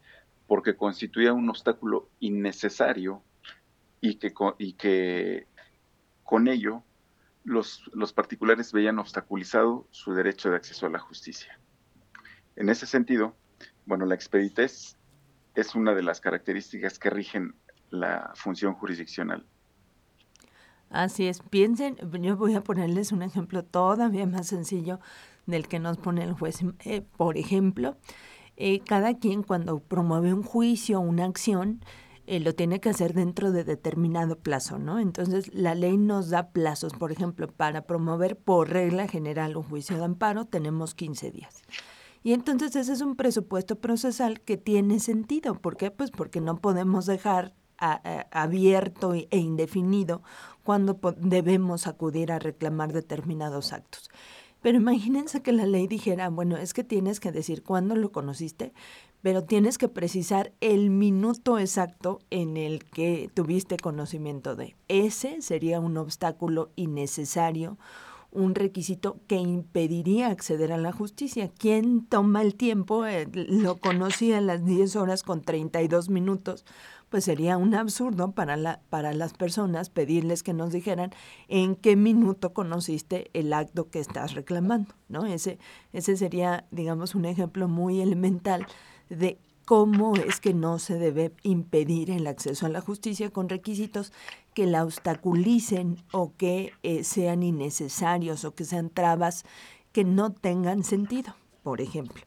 porque 0.47 0.75
constituía 0.75 1.33
un 1.33 1.49
obstáculo 1.49 2.09
innecesario 2.19 3.23
y 4.01 4.15
que, 4.15 4.33
y 4.57 4.73
que 4.73 5.47
con 6.23 6.47
ello 6.47 6.83
los, 7.43 7.89
los 7.93 8.13
particulares 8.13 8.71
veían 8.71 8.99
obstaculizado 8.99 9.87
su 9.91 10.13
derecho 10.13 10.49
de 10.49 10.57
acceso 10.57 10.85
a 10.85 10.89
la 10.89 10.99
justicia. 10.99 11.59
En 12.55 12.69
ese 12.69 12.85
sentido, 12.85 13.35
bueno, 13.85 14.05
la 14.05 14.15
expeditez 14.15 14.97
es 15.55 15.75
una 15.75 15.93
de 15.93 16.03
las 16.03 16.21
características 16.21 16.99
que 16.99 17.09
rigen 17.09 17.55
la 17.89 18.31
función 18.35 18.73
jurisdiccional. 18.73 19.45
Así 20.91 21.27
es, 21.27 21.41
piensen, 21.41 21.95
yo 22.21 22.35
voy 22.35 22.53
a 22.53 22.61
ponerles 22.61 23.13
un 23.13 23.21
ejemplo 23.21 23.63
todavía 23.63 24.25
más 24.25 24.47
sencillo 24.47 24.99
del 25.45 25.69
que 25.69 25.79
nos 25.79 25.97
pone 25.97 26.21
el 26.21 26.33
juez. 26.33 26.59
Eh, 26.83 27.01
por 27.15 27.37
ejemplo, 27.37 27.95
eh, 28.57 28.81
cada 28.81 29.13
quien 29.17 29.41
cuando 29.41 29.79
promueve 29.79 30.33
un 30.33 30.43
juicio 30.43 30.99
o 30.99 31.01
una 31.01 31.23
acción, 31.23 31.79
eh, 32.27 32.41
lo 32.41 32.53
tiene 32.55 32.81
que 32.81 32.89
hacer 32.89 33.13
dentro 33.13 33.53
de 33.53 33.63
determinado 33.63 34.37
plazo, 34.37 34.79
¿no? 34.79 34.99
Entonces, 34.99 35.53
la 35.53 35.75
ley 35.75 35.97
nos 35.97 36.29
da 36.29 36.49
plazos. 36.49 36.93
Por 36.93 37.13
ejemplo, 37.13 37.47
para 37.47 37.83
promover 37.83 38.37
por 38.37 38.69
regla 38.69 39.07
general 39.07 39.55
un 39.55 39.63
juicio 39.63 39.95
de 39.97 40.03
amparo, 40.03 40.43
tenemos 40.43 40.93
15 40.93 41.31
días. 41.31 41.63
Y 42.21 42.33
entonces 42.33 42.75
ese 42.75 42.93
es 42.93 43.01
un 43.01 43.15
presupuesto 43.15 43.77
procesal 43.77 44.41
que 44.41 44.57
tiene 44.57 44.99
sentido. 44.99 45.55
¿Por 45.55 45.77
qué? 45.77 45.89
Pues 45.89 46.11
porque 46.11 46.41
no 46.41 46.57
podemos 46.57 47.05
dejar 47.05 47.53
abierto 48.31 49.13
e 49.13 49.37
indefinido 49.37 50.21
cuando 50.63 50.99
debemos 51.17 51.87
acudir 51.87 52.31
a 52.31 52.39
reclamar 52.39 52.93
determinados 52.93 53.73
actos. 53.73 54.09
Pero 54.61 54.77
imagínense 54.77 55.41
que 55.41 55.51
la 55.51 55.65
ley 55.65 55.87
dijera, 55.87 56.29
bueno, 56.29 56.55
es 56.55 56.73
que 56.73 56.83
tienes 56.83 57.19
que 57.19 57.31
decir 57.31 57.63
cuándo 57.63 57.95
lo 57.95 58.11
conociste, 58.11 58.73
pero 59.23 59.43
tienes 59.43 59.77
que 59.77 59.87
precisar 59.87 60.53
el 60.61 60.91
minuto 60.91 61.57
exacto 61.57 62.19
en 62.29 62.57
el 62.57 62.85
que 62.85 63.29
tuviste 63.33 63.77
conocimiento 63.77 64.55
de. 64.55 64.75
Ese 64.87 65.41
sería 65.41 65.79
un 65.79 65.97
obstáculo 65.97 66.69
innecesario, 66.75 67.77
un 68.31 68.55
requisito 68.55 69.19
que 69.27 69.35
impediría 69.35 70.27
acceder 70.27 70.71
a 70.71 70.77
la 70.77 70.91
justicia. 70.91 71.51
¿Quién 71.57 72.05
toma 72.05 72.41
el 72.41 72.55
tiempo? 72.55 73.05
Eh, 73.05 73.27
lo 73.33 73.77
conocía 73.77 74.37
a 74.37 74.41
las 74.41 74.65
10 74.65 74.95
horas 74.95 75.23
con 75.23 75.41
32 75.41 76.09
minutos 76.09 76.65
pues 77.11 77.25
sería 77.25 77.57
un 77.57 77.75
absurdo 77.75 78.31
para, 78.31 78.55
la, 78.55 78.79
para 78.89 79.13
las 79.13 79.33
personas 79.33 79.89
pedirles 79.89 80.43
que 80.43 80.53
nos 80.53 80.71
dijeran 80.71 81.11
en 81.49 81.75
qué 81.75 81.97
minuto 81.97 82.53
conociste 82.53 83.29
el 83.33 83.51
acto 83.51 83.89
que 83.89 83.99
estás 83.99 84.33
reclamando, 84.33 84.95
¿no? 85.09 85.25
Ese, 85.25 85.59
ese 85.91 86.15
sería, 86.15 86.65
digamos, 86.71 87.13
un 87.13 87.25
ejemplo 87.25 87.67
muy 87.67 87.99
elemental 87.99 88.65
de 89.09 89.37
cómo 89.65 90.15
es 90.15 90.39
que 90.39 90.53
no 90.53 90.79
se 90.79 90.97
debe 90.97 91.33
impedir 91.43 92.11
el 92.11 92.27
acceso 92.27 92.65
a 92.65 92.69
la 92.69 92.81
justicia 92.81 93.29
con 93.29 93.49
requisitos 93.49 94.11
que 94.53 94.65
la 94.65 94.83
obstaculicen 94.83 96.03
o 96.11 96.33
que 96.35 96.73
eh, 96.83 97.03
sean 97.03 97.43
innecesarios 97.43 98.45
o 98.45 98.53
que 98.53 98.65
sean 98.65 98.89
trabas 98.89 99.45
que 99.91 100.03
no 100.03 100.31
tengan 100.31 100.83
sentido, 100.83 101.35
por 101.63 101.81
ejemplo. 101.81 102.23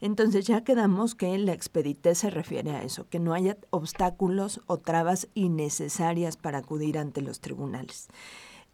Entonces 0.00 0.46
ya 0.46 0.64
quedamos 0.64 1.14
que 1.14 1.38
la 1.38 1.52
expeditez 1.52 2.18
se 2.18 2.30
refiere 2.30 2.72
a 2.72 2.82
eso, 2.82 3.08
que 3.08 3.20
no 3.20 3.34
haya 3.34 3.56
obstáculos 3.70 4.60
o 4.66 4.78
trabas 4.78 5.28
innecesarias 5.34 6.36
para 6.36 6.58
acudir 6.58 6.98
ante 6.98 7.22
los 7.22 7.38
tribunales. 7.38 8.08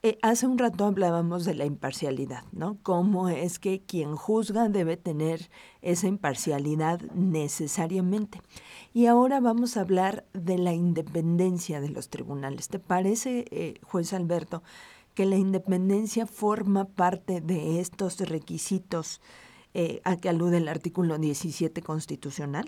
Eh, 0.04 0.16
hace 0.22 0.46
un 0.46 0.58
rato 0.58 0.84
hablábamos 0.84 1.44
de 1.44 1.54
la 1.54 1.64
imparcialidad, 1.64 2.44
¿no? 2.52 2.78
Cómo 2.84 3.28
es 3.28 3.58
que 3.58 3.80
quien 3.80 4.14
juzga 4.14 4.68
debe 4.68 4.96
tener 4.96 5.50
esa 5.82 6.06
imparcialidad 6.06 7.00
necesariamente. 7.14 8.40
Y 8.94 9.06
ahora 9.06 9.40
vamos 9.40 9.76
a 9.76 9.80
hablar 9.80 10.24
de 10.34 10.56
la 10.56 10.72
independencia 10.72 11.80
de 11.80 11.88
los 11.88 12.10
tribunales. 12.10 12.68
¿Te 12.68 12.78
parece, 12.78 13.46
eh, 13.50 13.80
juez 13.82 14.12
Alberto, 14.12 14.62
que 15.14 15.26
la 15.26 15.36
independencia 15.36 16.26
forma 16.26 16.84
parte 16.84 17.40
de 17.40 17.80
estos 17.80 18.20
requisitos 18.20 19.20
eh, 19.74 20.00
a 20.04 20.16
que 20.16 20.28
alude 20.28 20.58
el 20.58 20.68
artículo 20.68 21.18
17 21.18 21.82
constitucional? 21.82 22.66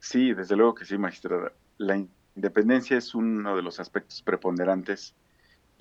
Sí, 0.00 0.34
desde 0.34 0.56
luego 0.56 0.74
que 0.74 0.84
sí, 0.84 0.98
magistrada. 0.98 1.52
La 1.78 1.96
independencia 2.36 2.98
es 2.98 3.14
uno 3.14 3.56
de 3.56 3.62
los 3.62 3.80
aspectos 3.80 4.20
preponderantes 4.20 5.14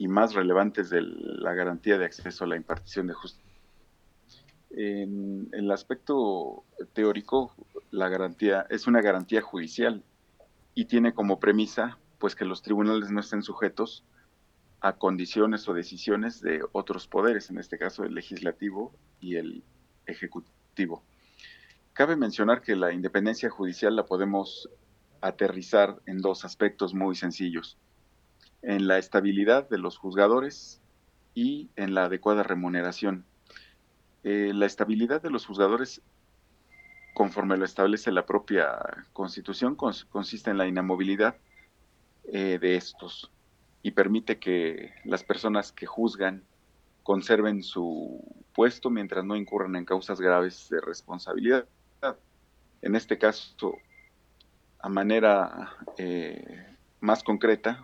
y 0.01 0.07
más 0.07 0.33
relevantes 0.33 0.89
de 0.89 1.03
la 1.03 1.53
garantía 1.53 1.99
de 1.99 2.05
acceso 2.05 2.43
a 2.43 2.47
la 2.47 2.55
impartición 2.55 3.05
de 3.05 3.13
justicia. 3.13 3.51
En, 4.71 5.47
el 5.51 5.69
aspecto 5.69 6.63
teórico, 6.93 7.53
la 7.91 8.09
garantía 8.09 8.65
es 8.71 8.87
una 8.87 8.99
garantía 9.03 9.43
judicial 9.43 10.03
y 10.73 10.85
tiene 10.85 11.13
como 11.13 11.39
premisa 11.39 11.99
pues 12.17 12.33
que 12.33 12.45
los 12.45 12.63
tribunales 12.63 13.11
no 13.11 13.19
estén 13.19 13.43
sujetos 13.43 14.03
a 14.79 14.93
condiciones 14.93 15.69
o 15.69 15.73
decisiones 15.75 16.41
de 16.41 16.63
otros 16.71 17.07
poderes, 17.07 17.51
en 17.51 17.59
este 17.59 17.77
caso 17.77 18.03
el 18.03 18.15
legislativo 18.15 18.95
y 19.19 19.35
el 19.35 19.63
ejecutivo. 20.07 21.03
Cabe 21.93 22.15
mencionar 22.15 22.63
que 22.63 22.75
la 22.75 22.91
independencia 22.91 23.51
judicial 23.51 23.95
la 23.95 24.07
podemos 24.07 24.67
aterrizar 25.21 26.01
en 26.07 26.17
dos 26.17 26.43
aspectos 26.43 26.95
muy 26.95 27.13
sencillos, 27.15 27.77
en 28.61 28.87
la 28.87 28.97
estabilidad 28.97 29.69
de 29.69 29.77
los 29.77 29.97
juzgadores 29.97 30.81
y 31.33 31.69
en 31.75 31.93
la 31.93 32.05
adecuada 32.05 32.43
remuneración. 32.43 33.25
Eh, 34.23 34.51
la 34.53 34.65
estabilidad 34.65 35.21
de 35.21 35.31
los 35.31 35.45
juzgadores, 35.45 36.01
conforme 37.13 37.57
lo 37.57 37.65
establece 37.65 38.11
la 38.11 38.25
propia 38.25 38.77
Constitución, 39.13 39.75
consiste 39.75 40.51
en 40.51 40.57
la 40.57 40.67
inamovilidad 40.67 41.35
eh, 42.25 42.59
de 42.59 42.75
estos 42.75 43.31
y 43.81 43.91
permite 43.91 44.37
que 44.37 44.93
las 45.05 45.23
personas 45.23 45.71
que 45.71 45.85
juzgan 45.85 46.43
conserven 47.03 47.63
su 47.63 48.23
puesto 48.53 48.89
mientras 48.89 49.25
no 49.25 49.35
incurran 49.35 49.75
en 49.75 49.85
causas 49.85 50.21
graves 50.21 50.69
de 50.69 50.81
responsabilidad. 50.81 51.67
En 52.83 52.95
este 52.95 53.17
caso, 53.17 53.75
a 54.79 54.89
manera 54.89 55.75
eh, 55.97 56.65
más 56.99 57.23
concreta, 57.23 57.79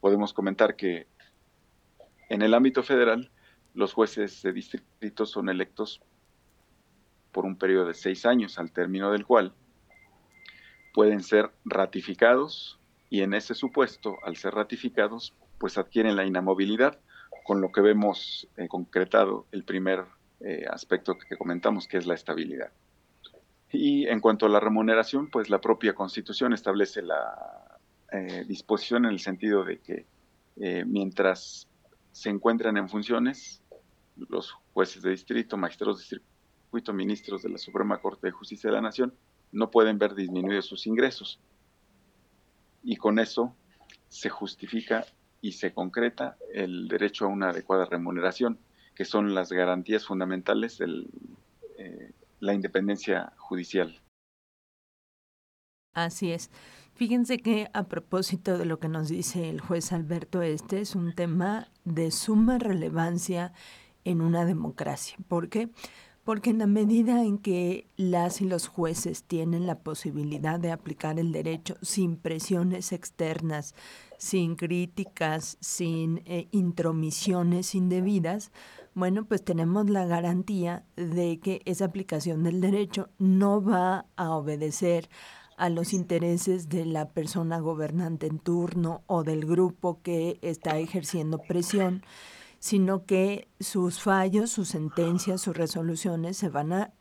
podemos 0.00 0.32
comentar 0.32 0.76
que 0.76 1.06
en 2.28 2.42
el 2.42 2.54
ámbito 2.54 2.82
federal, 2.82 3.30
los 3.74 3.92
jueces 3.92 4.42
de 4.42 4.52
distrito 4.52 5.26
son 5.26 5.48
electos 5.48 6.00
por 7.32 7.44
un 7.44 7.56
periodo 7.56 7.86
de 7.86 7.94
seis 7.94 8.26
años, 8.26 8.58
al 8.58 8.72
término 8.72 9.10
del 9.10 9.24
cual 9.24 9.54
pueden 10.92 11.22
ser 11.22 11.50
ratificados 11.64 12.78
y 13.10 13.22
en 13.22 13.34
ese 13.34 13.54
supuesto, 13.54 14.16
al 14.24 14.36
ser 14.36 14.54
ratificados, 14.54 15.34
pues 15.58 15.78
adquieren 15.78 16.16
la 16.16 16.24
inamovilidad 16.24 16.98
con 17.44 17.60
lo 17.60 17.72
que 17.72 17.80
vemos 17.80 18.48
eh, 18.56 18.68
concretado 18.68 19.46
el 19.52 19.64
primer 19.64 20.04
eh, 20.40 20.66
aspecto 20.70 21.16
que 21.16 21.36
comentamos, 21.36 21.88
que 21.88 21.96
es 21.96 22.06
la 22.06 22.14
estabilidad. 22.14 22.72
Y 23.70 24.06
en 24.06 24.20
cuanto 24.20 24.46
a 24.46 24.48
la 24.48 24.60
remuneración, 24.60 25.30
pues 25.30 25.50
la 25.50 25.60
propia 25.60 25.94
Constitución 25.94 26.52
establece 26.52 27.02
la 27.02 27.67
eh, 28.12 28.44
disposición 28.46 29.04
en 29.04 29.12
el 29.12 29.20
sentido 29.20 29.64
de 29.64 29.78
que 29.78 30.06
mientras 30.86 31.68
se 32.10 32.30
encuentran 32.30 32.76
en 32.76 32.88
funciones, 32.88 33.62
los 34.16 34.50
jueces 34.72 35.02
de 35.02 35.10
distrito, 35.10 35.56
magistrados 35.56 36.00
de 36.00 36.18
circuito, 36.64 36.92
ministros 36.92 37.42
de 37.42 37.50
la 37.50 37.58
Suprema 37.58 38.00
Corte 38.00 38.26
de 38.26 38.32
Justicia 38.32 38.70
de 38.70 38.76
la 38.76 38.82
Nación, 38.82 39.14
no 39.52 39.70
pueden 39.70 39.98
ver 39.98 40.14
disminuidos 40.14 40.66
sus 40.66 40.86
ingresos. 40.86 41.40
Y 42.82 42.96
con 42.96 43.18
eso 43.18 43.54
se 44.08 44.28
justifica 44.28 45.06
y 45.40 45.52
se 45.52 45.72
concreta 45.72 46.36
el 46.52 46.88
derecho 46.88 47.24
a 47.24 47.28
una 47.28 47.50
adecuada 47.50 47.84
remuneración, 47.84 48.58
que 48.94 49.04
son 49.04 49.34
las 49.34 49.52
garantías 49.52 50.04
fundamentales 50.04 50.78
de 50.78 51.06
eh, 51.78 52.12
la 52.40 52.54
independencia 52.54 53.32
judicial. 53.36 54.00
Así 55.94 56.32
es. 56.32 56.50
Fíjense 56.98 57.38
que 57.38 57.70
a 57.74 57.84
propósito 57.84 58.58
de 58.58 58.64
lo 58.64 58.80
que 58.80 58.88
nos 58.88 59.08
dice 59.08 59.48
el 59.48 59.60
juez 59.60 59.92
Alberto, 59.92 60.42
este 60.42 60.80
es 60.80 60.96
un 60.96 61.14
tema 61.14 61.68
de 61.84 62.10
suma 62.10 62.58
relevancia 62.58 63.52
en 64.02 64.20
una 64.20 64.44
democracia. 64.44 65.16
¿Por 65.28 65.48
qué? 65.48 65.68
porque 66.24 66.50
en 66.50 66.58
la 66.58 66.66
medida 66.66 67.22
en 67.24 67.38
que 67.38 67.88
las 67.96 68.42
y 68.42 68.44
los 68.44 68.68
jueces 68.68 69.24
tienen 69.24 69.66
la 69.66 69.78
posibilidad 69.78 70.60
de 70.60 70.72
aplicar 70.72 71.18
el 71.18 71.32
derecho 71.32 71.76
sin 71.80 72.18
presiones 72.18 72.92
externas, 72.92 73.74
sin 74.18 74.54
críticas, 74.54 75.56
sin 75.60 76.20
eh, 76.26 76.48
intromisiones 76.50 77.74
indebidas, 77.74 78.52
bueno, 78.92 79.24
pues 79.24 79.42
tenemos 79.42 79.88
la 79.88 80.04
garantía 80.04 80.84
de 80.96 81.40
que 81.40 81.62
esa 81.64 81.86
aplicación 81.86 82.42
del 82.42 82.60
derecho 82.60 83.08
no 83.18 83.62
va 83.62 84.04
a 84.16 84.32
obedecer 84.32 85.08
a 85.58 85.68
los 85.68 85.92
intereses 85.92 86.68
de 86.68 86.86
la 86.86 87.10
persona 87.10 87.58
gobernante 87.58 88.26
en 88.26 88.38
turno 88.38 89.02
o 89.06 89.24
del 89.24 89.44
grupo 89.44 90.00
que 90.02 90.38
está 90.40 90.78
ejerciendo 90.78 91.38
presión, 91.38 92.02
sino 92.60 93.04
que 93.04 93.48
sus 93.60 94.00
fallos, 94.00 94.50
sus 94.50 94.68
sentencias, 94.68 95.40
sus 95.40 95.56
resoluciones 95.56 96.36
se 96.36 96.48
van 96.48 96.72
a, 96.72 96.92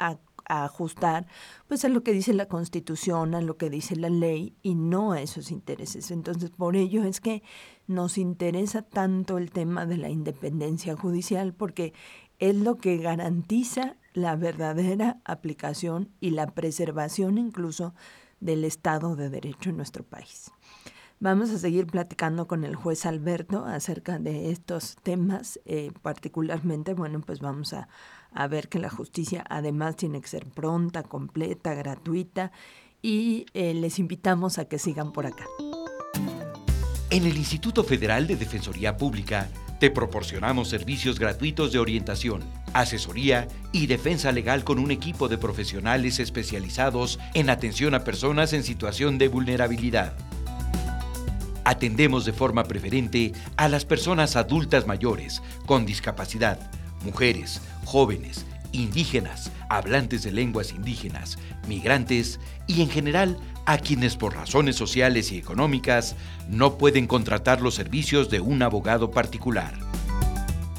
ajustar 0.50 1.28
pues 1.68 1.84
a 1.84 1.90
lo 1.90 2.04
que 2.04 2.14
dice 2.14 2.34
la 2.34 2.46
Constitución, 2.46 3.36
a 3.36 3.42
lo 3.42 3.58
que 3.58 3.70
dice 3.70 3.98
la 3.98 4.10
ley 4.10 4.56
y 4.64 4.76
no 4.76 5.12
a 5.12 5.22
esos 5.22 5.52
intereses. 5.52 6.10
Entonces, 6.10 6.52
por 6.52 6.78
ello 6.78 7.04
es 7.04 7.20
que 7.20 7.44
nos 7.86 8.18
interesa 8.18 8.82
tanto 8.82 9.38
el 9.38 9.52
tema 9.52 9.86
de 9.86 9.98
la 9.98 10.10
independencia 10.10 10.96
judicial 10.96 11.54
porque 11.54 11.94
es 12.40 12.56
lo 12.56 12.76
que 12.76 12.96
garantiza 12.96 13.98
la 14.14 14.38
verdadera 14.38 15.20
aplicación 15.26 16.12
y 16.22 16.30
la 16.30 16.48
preservación 16.48 17.38
incluso 17.38 17.94
del 18.40 18.64
Estado 18.64 19.16
de 19.16 19.30
Derecho 19.30 19.70
en 19.70 19.78
nuestro 19.78 20.04
país. 20.04 20.52
Vamos 21.20 21.50
a 21.50 21.58
seguir 21.58 21.88
platicando 21.88 22.48
con 22.48 22.64
el 22.64 22.76
juez 22.76 23.08
Alberto 23.08 23.66
acerca 23.66 24.20
de 24.20 24.52
estos 24.52 24.98
temas, 25.02 25.60
eh, 25.66 25.92
particularmente, 26.04 26.94
bueno, 26.94 27.22
pues 27.22 27.40
vamos 27.40 27.74
a, 27.74 27.88
ver 28.50 28.70
que 28.70 28.78
la 28.78 28.90
justicia 28.90 29.44
además 29.50 29.96
tiene 29.96 30.22
que 30.22 30.28
ser 30.28 30.46
pronta, 30.46 31.02
completa, 31.02 31.74
gratuita 31.74 32.52
y 33.02 33.48
eh, 33.56 33.74
les 33.74 33.98
invitamos 33.98 34.60
a 34.60 34.66
que 34.66 34.78
sigan 34.78 35.12
por 35.12 35.26
acá. 35.26 35.46
En 37.10 37.26
el 37.26 37.36
Instituto 37.36 37.84
Federal 37.84 38.28
de 38.28 38.36
Defensoría 38.36 38.96
Pública 38.96 39.50
te 39.80 39.92
proporcionamos 39.92 40.70
servicios 40.70 41.20
gratuitos 41.20 41.72
de 41.72 41.80
orientación, 41.80 42.44
asesoría 42.74 43.48
y 43.72 43.86
defensa 43.88 44.32
legal 44.32 44.64
con 44.64 44.80
un 44.80 44.90
equipo 44.90 45.28
de 45.28 45.38
profesionales 45.38 46.20
especializados 46.20 47.20
en 47.36 47.50
atención 47.50 47.94
a 47.94 48.04
personas 48.04 48.54
en 48.54 48.64
situación 48.64 49.18
de 49.18 49.28
vulnerabilidad. 49.28 50.14
Atendemos 51.64 52.26
de 52.26 52.34
forma 52.34 52.64
preferente 52.64 53.34
a 53.56 53.68
las 53.68 53.86
personas 53.86 54.36
adultas 54.36 54.88
mayores, 54.88 55.44
con 55.66 55.86
discapacidad, 55.86 56.72
mujeres, 57.04 57.62
jóvenes, 57.86 58.47
indígenas, 58.72 59.52
hablantes 59.70 60.24
de 60.24 60.32
lenguas 60.32 60.72
indígenas, 60.72 61.38
migrantes 61.68 62.40
y 62.68 62.82
en 62.82 62.90
general 62.90 63.38
a 63.66 63.78
quienes 63.78 64.16
por 64.16 64.34
razones 64.36 64.76
sociales 64.76 65.32
y 65.32 65.38
económicas 65.38 66.16
no 66.50 66.78
pueden 66.78 67.08
contratar 67.08 67.62
los 67.62 67.76
servicios 67.76 68.30
de 68.30 68.40
un 68.40 68.62
abogado 68.62 69.12
particular. 69.12 69.74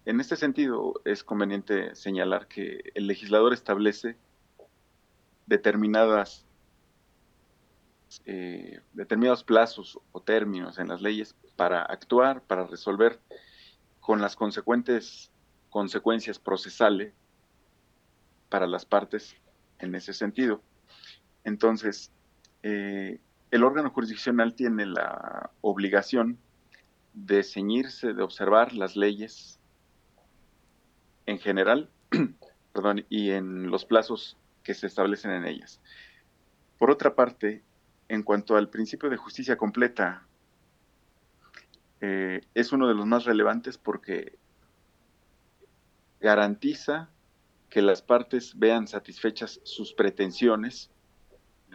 En 0.05 0.19
este 0.19 0.35
sentido, 0.35 0.99
es 1.05 1.23
conveniente 1.23 1.93
señalar 1.95 2.47
que 2.47 2.91
el 2.95 3.05
legislador 3.05 3.53
establece 3.53 4.17
determinadas 5.45 6.45
eh, 8.25 8.81
determinados 8.93 9.43
plazos 9.43 9.99
o 10.11 10.19
términos 10.21 10.79
en 10.79 10.87
las 10.87 10.99
leyes 10.99 11.35
para 11.55 11.83
actuar, 11.83 12.41
para 12.41 12.65
resolver 12.65 13.19
con 13.99 14.19
las 14.19 14.35
consecuentes 14.35 15.31
consecuencias 15.69 16.39
procesales 16.39 17.13
para 18.49 18.65
las 18.65 18.85
partes 18.85 19.35
en 19.77 19.93
ese 19.93 20.13
sentido. 20.13 20.63
Entonces, 21.43 22.11
eh, 22.63 23.19
el 23.51 23.63
órgano 23.63 23.89
jurisdiccional 23.89 24.53
tiene 24.53 24.85
la 24.85 25.51
obligación 25.61 26.37
de 27.13 27.43
ceñirse, 27.43 28.13
de 28.13 28.23
observar 28.23 28.73
las 28.73 28.95
leyes 28.95 29.59
en 31.25 31.39
general, 31.39 31.89
y 33.09 33.31
en 33.31 33.69
los 33.69 33.85
plazos 33.85 34.37
que 34.63 34.73
se 34.73 34.87
establecen 34.87 35.31
en 35.31 35.45
ellas. 35.45 35.81
Por 36.77 36.91
otra 36.91 37.15
parte, 37.15 37.63
en 38.07 38.23
cuanto 38.23 38.55
al 38.55 38.69
principio 38.69 39.09
de 39.09 39.17
justicia 39.17 39.57
completa, 39.57 40.25
eh, 42.01 42.41
es 42.53 42.71
uno 42.71 42.87
de 42.87 42.93
los 42.93 43.05
más 43.05 43.25
relevantes 43.25 43.77
porque 43.77 44.37
garantiza 46.19 47.09
que 47.69 47.81
las 47.81 48.01
partes 48.01 48.57
vean 48.57 48.87
satisfechas 48.87 49.59
sus 49.63 49.93
pretensiones 49.93 50.89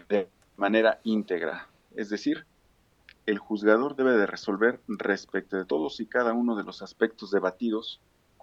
de 0.08 0.28
manera 0.56 1.00
íntegra. 1.04 1.68
Es 1.94 2.08
decir, 2.08 2.46
el 3.26 3.38
juzgador 3.38 3.96
debe 3.96 4.12
de 4.16 4.26
resolver 4.26 4.80
respecto 4.86 5.56
de 5.56 5.64
todos 5.64 6.00
y 6.00 6.06
cada 6.06 6.32
uno 6.32 6.56
de 6.56 6.64
los 6.64 6.82
aspectos 6.82 7.30
debatidos 7.30 8.00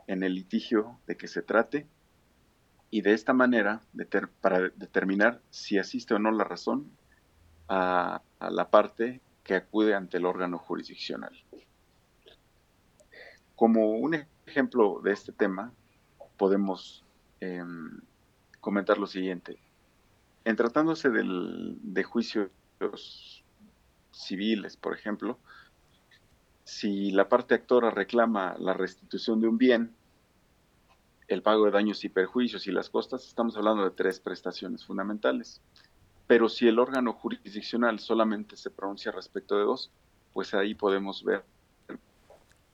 en 0.07 0.23
el 0.23 0.33
litigio 0.33 0.99
de 1.07 1.17
que 1.17 1.27
se 1.27 1.41
trate 1.41 1.87
y 2.89 3.01
de 3.01 3.13
esta 3.13 3.33
manera 3.33 3.81
para 4.41 4.69
determinar 4.75 5.41
si 5.49 5.77
asiste 5.77 6.13
o 6.13 6.19
no 6.19 6.31
la 6.31 6.43
razón 6.43 6.91
a, 7.69 8.21
la 8.39 8.69
parte 8.69 9.21
que 9.43 9.55
acude 9.55 9.93
ante 9.95 10.17
el 10.17 10.25
órgano 10.25 10.57
jurisdiccional. 10.57 11.31
Como 13.55 13.91
un 13.91 14.25
ejemplo 14.45 14.99
de 15.01 15.13
este 15.13 15.31
tema, 15.31 15.71
podemos 16.37 17.05
em, 17.39 18.01
comentar 18.59 18.97
lo 18.97 19.07
siguiente. 19.07 19.57
En 20.43 20.55
tratándose 20.55 21.09
de 21.09 22.03
juicios 22.03 22.49
civiles, 24.11 24.75
por 24.77 24.95
ejemplo, 24.95 25.37
si 26.63 27.11
la 27.11 27.27
parte 27.29 27.53
actora 27.53 27.91
reclama 27.91 28.55
la 28.57 28.73
restitución 28.73 29.41
de 29.41 29.47
un 29.47 29.57
bien, 29.57 29.93
el 31.27 31.41
pago 31.41 31.65
de 31.65 31.71
daños 31.71 32.03
y 32.03 32.09
perjuicios 32.09 32.67
y 32.67 32.71
las 32.71 32.89
costas, 32.89 33.25
estamos 33.27 33.55
hablando 33.55 33.83
de 33.83 33.91
tres 33.91 34.19
prestaciones 34.19 34.85
fundamentales. 34.85 35.61
Pero 36.27 36.49
si 36.49 36.67
el 36.67 36.79
órgano 36.79 37.13
jurisdiccional 37.13 37.99
solamente 37.99 38.55
se 38.55 38.69
pronuncia 38.69 39.11
respecto 39.11 39.57
de 39.57 39.63
dos, 39.63 39.91
pues 40.33 40.53
ahí 40.53 40.75
podemos 40.75 41.23
ver 41.23 41.43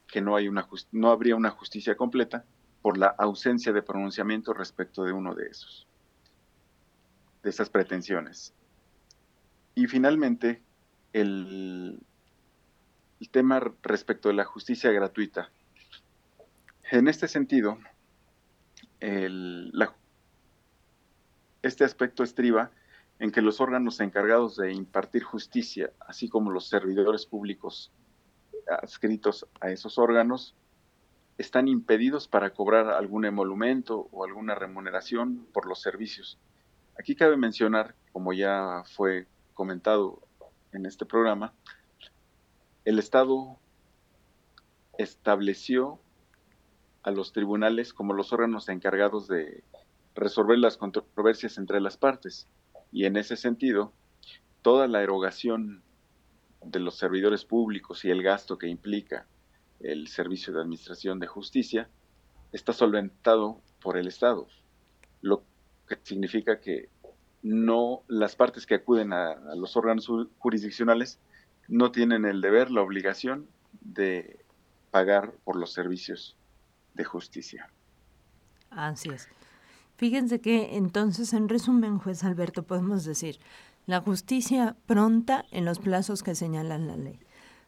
que 0.08 0.21
no, 0.21 0.36
hay 0.36 0.47
una 0.47 0.67
no 0.91 1.12
habría 1.12 1.36
una 1.36 1.51
justicia 1.51 1.95
completa 1.95 2.45
por 2.82 2.97
la 2.97 3.08
ausencia 3.08 3.73
de 3.73 3.82
pronunciamiento 3.82 4.53
respecto 4.53 5.03
de 5.03 5.12
uno 5.12 5.36
de 5.36 5.47
esos, 5.47 5.88
de 7.47 7.51
esas 7.51 7.69
pretensiones. 7.69 8.53
Y 9.73 9.88
finalmente, 9.88 10.62
el, 11.13 11.97
el 13.21 13.29
tema 13.29 13.62
respecto 13.83 14.27
de 14.27 14.36
la 14.36 14.43
justicia 14.43 14.91
gratuita. 14.91 15.49
En 16.91 17.07
este 17.07 17.29
sentido, 17.29 17.77
el, 18.99 19.71
este 21.62 21.86
aspecto 21.86 22.23
estriba 22.23 22.69
en 23.19 23.31
que 23.31 23.41
los 23.41 23.62
órganos 23.62 24.01
encargados 24.01 24.57
de 24.57 24.73
impartir 24.73 25.23
justicia, 25.23 25.93
así 26.01 26.27
como 26.27 26.51
los 26.51 26.67
servidores 26.67 27.25
públicos 27.25 27.93
adscritos 28.67 29.47
a 29.62 29.71
esos 29.71 29.97
órganos, 29.97 30.53
están 31.38 31.69
impedidos 31.69 32.27
para 32.27 32.49
cobrar 32.49 32.89
algún 32.89 33.23
emolumento 33.23 34.10
o 34.12 34.25
alguna 34.25 34.53
remuneración 34.53 35.47
por 35.53 35.65
los 35.65 35.81
servicios, 35.81 36.38
Aquí 36.99 37.15
cabe 37.15 37.38
mencionar, 37.38 37.95
como 38.12 38.33
ya 38.33 38.83
fue 38.95 39.27
comentado 39.53 40.21
en 40.71 40.86
este 40.86 41.05
programa, 41.05 41.53
el 42.86 42.97
Estado 42.97 43.60
estableció 44.97 45.99
a 47.03 47.12
los 47.12 47.33
tribunales 47.33 47.93
como 47.93 48.13
los 48.13 48.33
órganos 48.33 48.67
encargados 48.69 49.27
de 49.27 49.63
resolver 50.15 50.57
las 50.57 50.77
controversias 50.77 51.57
entre 51.57 51.79
las 51.79 51.97
partes. 51.97 52.47
Y 52.91 53.05
en 53.05 53.15
ese 53.15 53.38
sentido, 53.38 53.93
toda 54.62 54.88
la 54.88 55.03
erogación 55.03 55.83
de 56.63 56.79
los 56.79 56.97
servidores 56.97 57.45
públicos 57.45 58.03
y 58.05 58.10
el 58.10 58.23
gasto 58.23 58.57
que 58.57 58.67
implica 58.67 59.27
el 59.79 60.07
servicio 60.07 60.51
de 60.53 60.62
administración 60.62 61.19
de 61.19 61.27
justicia 61.27 61.89
está 62.51 62.73
solventado 62.73 63.62
por 63.79 63.97
el 63.97 64.07
Estado, 64.07 64.47
lo 65.21 65.43
que 65.88 65.97
significa 66.04 66.60
que 66.60 66.89
no 67.43 68.04
las 68.08 68.36
partes 68.36 68.65
que 68.65 68.76
acuden 68.76 69.13
a, 69.13 69.32
a 69.32 69.56
los 69.56 69.78
órganos 69.78 70.12
jurisdiccionales 70.39 71.19
no 71.67 71.91
tienen 71.91 72.26
el 72.26 72.41
deber, 72.41 72.71
la 72.71 72.82
obligación 72.82 73.47
de 73.82 74.39
pagar 74.91 75.34
por 75.43 75.56
los 75.56 75.73
servicios 75.73 76.36
de 76.93 77.04
justicia. 77.04 77.69
Así 78.69 79.10
es. 79.10 79.30
Fíjense 79.97 80.41
que 80.41 80.78
entonces, 80.78 81.34
en 81.34 81.50
resumen, 81.50 81.97
juez 81.97 82.23
Alberto, 82.23 82.63
podemos 82.63 83.04
decir, 83.04 83.39
la 83.86 84.02
justicia 84.02 84.76
pronta 84.86 85.45
en 85.52 85.65
los 85.65 85.80
plazos 85.80 86.21
que 86.21 86.36
señala 86.36 86.78
la 86.78 86.97
ley. 86.97 87.19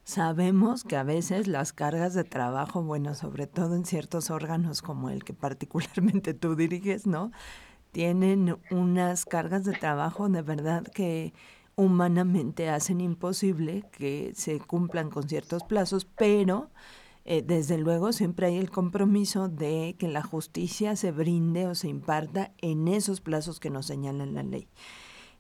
Sabemos 0.03 0.83
que 0.83 0.97
a 0.97 1.03
veces 1.03 1.47
las 1.47 1.71
cargas 1.71 2.13
de 2.13 2.23
trabajo, 2.23 2.81
bueno, 2.83 3.15
sobre 3.15 3.47
todo 3.47 3.75
en 3.75 3.85
ciertos 3.85 4.29
órganos 4.29 4.81
como 4.81 5.09
el 5.09 5.23
que 5.23 5.33
particularmente 5.33 6.33
tú 6.33 6.55
diriges, 6.55 7.07
¿no? 7.07 7.31
Tienen 7.91 8.57
unas 8.69 9.25
cargas 9.25 9.63
de 9.63 9.73
trabajo 9.73 10.29
de 10.29 10.41
verdad 10.41 10.83
que 10.83 11.33
humanamente 11.75 12.69
hacen 12.69 13.01
imposible 13.01 13.85
que 13.91 14.33
se 14.35 14.59
cumplan 14.59 15.09
con 15.09 15.27
ciertos 15.27 15.63
plazos, 15.63 16.05
pero 16.05 16.69
eh, 17.25 17.41
desde 17.41 17.77
luego 17.77 18.11
siempre 18.11 18.47
hay 18.47 18.57
el 18.57 18.69
compromiso 18.69 19.47
de 19.49 19.95
que 19.97 20.07
la 20.07 20.21
justicia 20.21 20.95
se 20.95 21.11
brinde 21.11 21.67
o 21.67 21.75
se 21.75 21.87
imparta 21.87 22.51
en 22.57 22.87
esos 22.87 23.21
plazos 23.21 23.59
que 23.59 23.69
nos 23.69 23.85
señala 23.85 24.25
la 24.25 24.43
ley. 24.43 24.67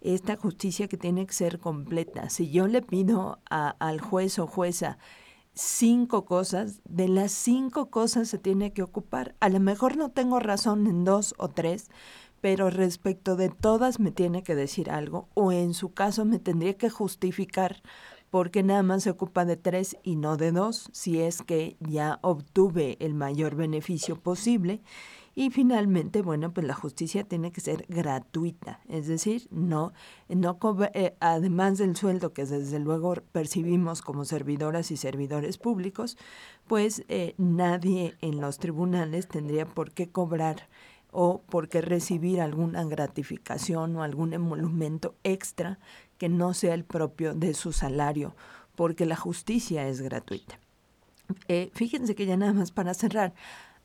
Esta 0.01 0.37
justicia 0.37 0.87
que 0.87 0.97
tiene 0.97 1.25
que 1.25 1.33
ser 1.33 1.59
completa. 1.59 2.29
Si 2.29 2.49
yo 2.51 2.67
le 2.67 2.81
pido 2.81 3.39
al 3.49 3.99
juez 3.99 4.39
o 4.39 4.47
jueza 4.47 4.97
cinco 5.53 6.23
cosas, 6.23 6.81
de 6.85 7.09
las 7.09 7.31
cinco 7.33 7.89
cosas 7.89 8.29
se 8.29 8.37
tiene 8.37 8.71
que 8.71 8.81
ocupar. 8.81 9.35
A 9.41 9.49
lo 9.49 9.59
mejor 9.59 9.97
no 9.97 10.09
tengo 10.09 10.39
razón 10.39 10.87
en 10.87 11.03
dos 11.03 11.35
o 11.37 11.49
tres, 11.49 11.89
pero 12.41 12.69
respecto 12.69 13.35
de 13.35 13.49
todas 13.49 13.99
me 13.99 14.11
tiene 14.11 14.43
que 14.43 14.55
decir 14.55 14.89
algo 14.89 15.27
o 15.33 15.51
en 15.51 15.73
su 15.73 15.93
caso 15.93 16.25
me 16.25 16.39
tendría 16.39 16.75
que 16.75 16.89
justificar 16.89 17.81
porque 18.29 18.63
nada 18.63 18.83
más 18.83 19.03
se 19.03 19.09
ocupa 19.09 19.45
de 19.45 19.57
tres 19.57 19.97
y 20.03 20.15
no 20.15 20.37
de 20.37 20.51
dos, 20.51 20.89
si 20.91 21.19
es 21.19 21.41
que 21.41 21.77
ya 21.79 22.19
obtuve 22.21 22.97
el 22.99 23.13
mayor 23.13 23.55
beneficio 23.55 24.19
posible. 24.19 24.81
Y 25.35 25.51
finalmente, 25.51 26.21
bueno, 26.21 26.51
pues 26.51 26.67
la 26.67 26.73
justicia 26.73 27.23
tiene 27.23 27.51
que 27.51 27.61
ser 27.61 27.85
gratuita, 27.87 28.81
es 28.89 29.07
decir, 29.07 29.47
no, 29.51 29.93
no 30.27 30.59
eh, 30.93 31.15
además 31.21 31.77
del 31.77 31.95
sueldo 31.95 32.33
que 32.33 32.45
desde 32.45 32.77
luego 32.79 33.13
percibimos 33.31 34.01
como 34.01 34.25
servidoras 34.25 34.91
y 34.91 34.97
servidores 34.97 35.57
públicos, 35.57 36.17
pues 36.67 37.05
eh, 37.07 37.35
nadie 37.37 38.17
en 38.21 38.41
los 38.41 38.57
tribunales 38.57 39.29
tendría 39.29 39.65
por 39.65 39.91
qué 39.91 40.09
cobrar 40.09 40.67
o 41.11 41.41
por 41.41 41.69
qué 41.69 41.81
recibir 41.81 42.41
alguna 42.41 42.83
gratificación 42.83 43.95
o 43.95 44.03
algún 44.03 44.33
emolumento 44.33 45.15
extra 45.23 45.79
que 46.17 46.29
no 46.29 46.53
sea 46.53 46.73
el 46.73 46.83
propio 46.83 47.33
de 47.33 47.53
su 47.53 47.71
salario, 47.71 48.35
porque 48.75 49.05
la 49.05 49.15
justicia 49.15 49.87
es 49.87 50.01
gratuita. 50.01 50.59
Eh, 51.47 51.69
fíjense 51.73 52.15
que 52.15 52.25
ya 52.25 52.37
nada 52.37 52.53
más 52.53 52.71
para 52.71 52.93
cerrar, 52.93 53.33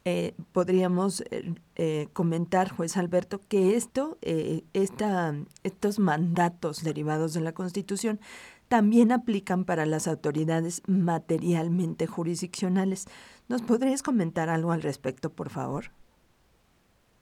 eh, 0.06 0.34
podríamos 0.52 1.24
eh, 1.30 2.08
comentar, 2.12 2.70
juez 2.70 2.96
Alberto, 2.96 3.40
que 3.48 3.76
esto, 3.76 4.18
esta, 4.20 5.34
estos 5.62 5.98
mandatos 5.98 6.82
derivados 6.82 7.32
de 7.32 7.40
la 7.40 7.52
Constitución 7.52 8.20
también 8.68 9.12
aplican 9.12 9.64
para 9.64 9.86
las 9.86 10.08
autoridades 10.08 10.82
materialmente 10.86 12.06
jurisdiccionales. 12.06 13.06
¿Nos 13.48 13.62
podrías 13.62 14.02
comentar 14.02 14.48
algo 14.48 14.72
al 14.72 14.82
respecto, 14.82 15.30
por 15.30 15.50
favor? 15.50 15.90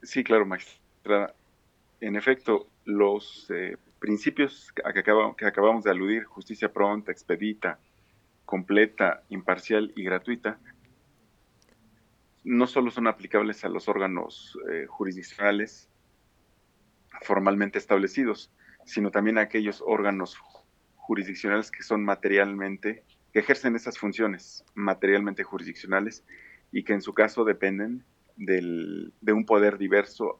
Sí, 0.02 0.24
claro, 0.24 0.46
maestra. 0.46 1.34
En 2.00 2.16
efecto, 2.16 2.68
los 2.84 3.48
principios 3.98 4.72
que, 4.72 4.82
que 5.36 5.46
acabamos 5.46 5.84
de 5.84 5.90
aludir, 5.90 6.24
justicia 6.24 6.72
pronta, 6.72 7.12
expedita, 7.12 7.78
completa, 8.44 9.22
imparcial 9.28 9.92
y 9.94 10.02
gratuita, 10.02 10.58
no 12.44 12.66
solo 12.66 12.90
son 12.90 13.06
aplicables 13.06 13.64
a 13.64 13.68
los 13.68 13.88
órganos 13.88 14.58
eh, 14.70 14.86
jurisdiccionales 14.86 15.88
formalmente 17.22 17.78
establecidos, 17.78 18.50
sino 18.84 19.10
también 19.10 19.38
a 19.38 19.42
aquellos 19.42 19.82
órganos 19.86 20.36
jurisdiccionales 20.96 21.70
que 21.70 21.82
son 21.82 22.04
materialmente, 22.04 23.04
que 23.32 23.38
ejercen 23.38 23.76
esas 23.76 23.98
funciones 23.98 24.64
materialmente 24.74 25.44
jurisdiccionales 25.44 26.24
y 26.72 26.84
que 26.84 26.94
en 26.94 27.02
su 27.02 27.14
caso 27.14 27.44
dependen 27.44 28.04
del, 28.36 29.12
de 29.20 29.32
un 29.32 29.44
poder 29.44 29.78
diverso 29.78 30.36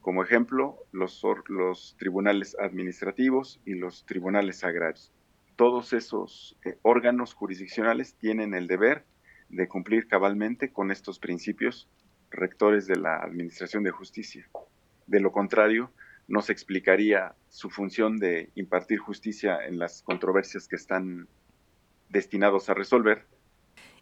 como 0.00 0.22
ejemplo, 0.22 0.78
los, 0.92 1.22
los 1.48 1.94
tribunales 1.98 2.56
administrativos 2.58 3.60
y 3.66 3.74
los 3.74 4.06
tribunales 4.06 4.64
agrarios. 4.64 5.12
Todos 5.56 5.92
esos 5.92 6.56
eh, 6.64 6.78
órganos 6.82 7.34
jurisdiccionales 7.34 8.14
tienen 8.14 8.54
el 8.54 8.66
deber 8.66 9.04
de 9.50 9.68
cumplir 9.68 10.08
cabalmente 10.08 10.72
con 10.72 10.90
estos 10.90 11.18
principios 11.18 11.88
rectores 12.30 12.86
de 12.86 12.96
la 12.96 13.18
Administración 13.18 13.82
de 13.82 13.90
Justicia. 13.90 14.48
De 15.06 15.20
lo 15.20 15.32
contrario, 15.32 15.92
no 16.28 16.40
se 16.40 16.52
explicaría 16.52 17.34
su 17.48 17.68
función 17.68 18.18
de 18.18 18.50
impartir 18.54 19.00
justicia 19.00 19.58
en 19.66 19.78
las 19.78 20.02
controversias 20.02 20.66
que 20.68 20.76
están 20.76 21.28
destinados 22.08 22.70
a 22.70 22.74
resolver. 22.74 23.26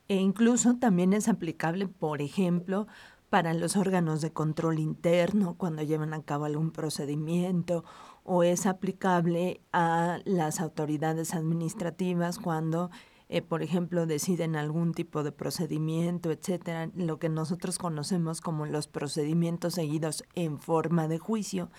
E 0.08 0.16
incluso 0.16 0.76
también 0.76 1.12
es 1.12 1.28
aplicable, 1.28 1.86
por 1.86 2.22
ejemplo, 2.22 2.86
para 3.28 3.52
los 3.52 3.76
órganos 3.76 4.22
de 4.22 4.32
control 4.32 4.78
interno 4.78 5.54
cuando 5.58 5.82
llevan 5.82 6.14
a 6.14 6.22
cabo 6.22 6.46
algún 6.46 6.70
procedimiento 6.70 7.84
o 8.24 8.42
es 8.42 8.64
aplicable 8.66 9.60
a 9.72 10.20
las 10.24 10.60
autoridades 10.60 11.34
administrativas 11.34 12.38
cuando, 12.38 12.90
eh, 13.28 13.42
por 13.42 13.62
ejemplo, 13.62 14.06
deciden 14.06 14.56
algún 14.56 14.94
tipo 14.94 15.22
de 15.22 15.32
procedimiento, 15.32 16.30
etcétera, 16.30 16.90
lo 16.94 17.18
que 17.18 17.28
nosotros 17.28 17.78
conocemos 17.78 18.40
como 18.40 18.64
los 18.64 18.88
procedimientos 18.88 19.74
seguidos 19.74 20.24
en 20.34 20.58
forma 20.58 21.06
de 21.06 21.18
juicio 21.18 21.70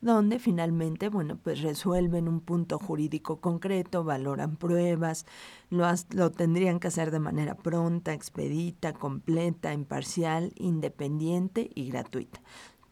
donde 0.00 0.38
finalmente, 0.38 1.08
bueno, 1.08 1.38
pues 1.42 1.62
resuelven 1.62 2.28
un 2.28 2.40
punto 2.40 2.78
jurídico 2.78 3.40
concreto, 3.40 4.04
valoran 4.04 4.56
pruebas, 4.56 5.26
lo, 5.70 5.86
lo 6.10 6.30
tendrían 6.30 6.80
que 6.80 6.88
hacer 6.88 7.10
de 7.10 7.20
manera 7.20 7.56
pronta, 7.56 8.12
expedita, 8.12 8.92
completa, 8.92 9.72
imparcial, 9.72 10.52
independiente 10.56 11.70
y 11.74 11.88
gratuita. 11.88 12.40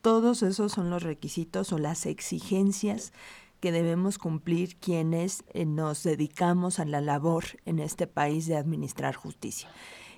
Todos 0.00 0.42
esos 0.42 0.72
son 0.72 0.90
los 0.90 1.02
requisitos 1.02 1.72
o 1.72 1.78
las 1.78 2.06
exigencias 2.06 3.12
que 3.60 3.72
debemos 3.72 4.18
cumplir 4.18 4.76
quienes 4.76 5.44
eh, 5.54 5.64
nos 5.64 6.02
dedicamos 6.02 6.78
a 6.78 6.84
la 6.84 7.00
labor 7.00 7.44
en 7.64 7.78
este 7.78 8.06
país 8.06 8.46
de 8.46 8.56
administrar 8.56 9.14
justicia. 9.14 9.70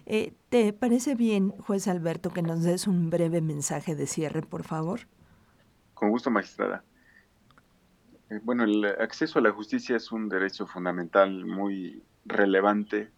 Eh, 0.05 0.35
¿Te 0.49 0.73
parece 0.73 1.15
bien, 1.15 1.51
juez 1.51 1.87
Alberto, 1.87 2.31
que 2.31 2.43
nos 2.43 2.63
des 2.63 2.89
un 2.89 3.11
breve 3.11 3.41
mensaje 3.41 3.95
de 3.95 4.09
cierre, 4.09 4.43
por 4.43 4.65
favor? 4.65 5.07
Con 5.97 6.11
gusto, 6.11 6.31
magistrada. 6.31 6.85
Eh, 8.29 8.39
bueno, 8.43 8.65
el 8.65 8.85
acceso 8.85 9.39
a 9.39 9.43
la 9.43 9.51
justicia 9.51 9.97
es 9.97 10.13
un 10.13 10.29
derecho 10.29 10.67
fundamental 10.67 11.47
muy 11.47 12.03
relevante 12.27 13.11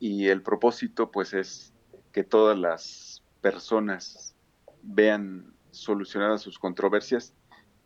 y 0.00 0.26
el 0.26 0.42
propósito 0.42 1.12
pues 1.12 1.34
es 1.34 1.72
que 2.10 2.24
todas 2.24 2.58
las 2.58 3.22
personas 3.40 4.34
vean 4.82 5.54
solucionadas 5.70 6.42
sus 6.42 6.58
controversias 6.58 7.32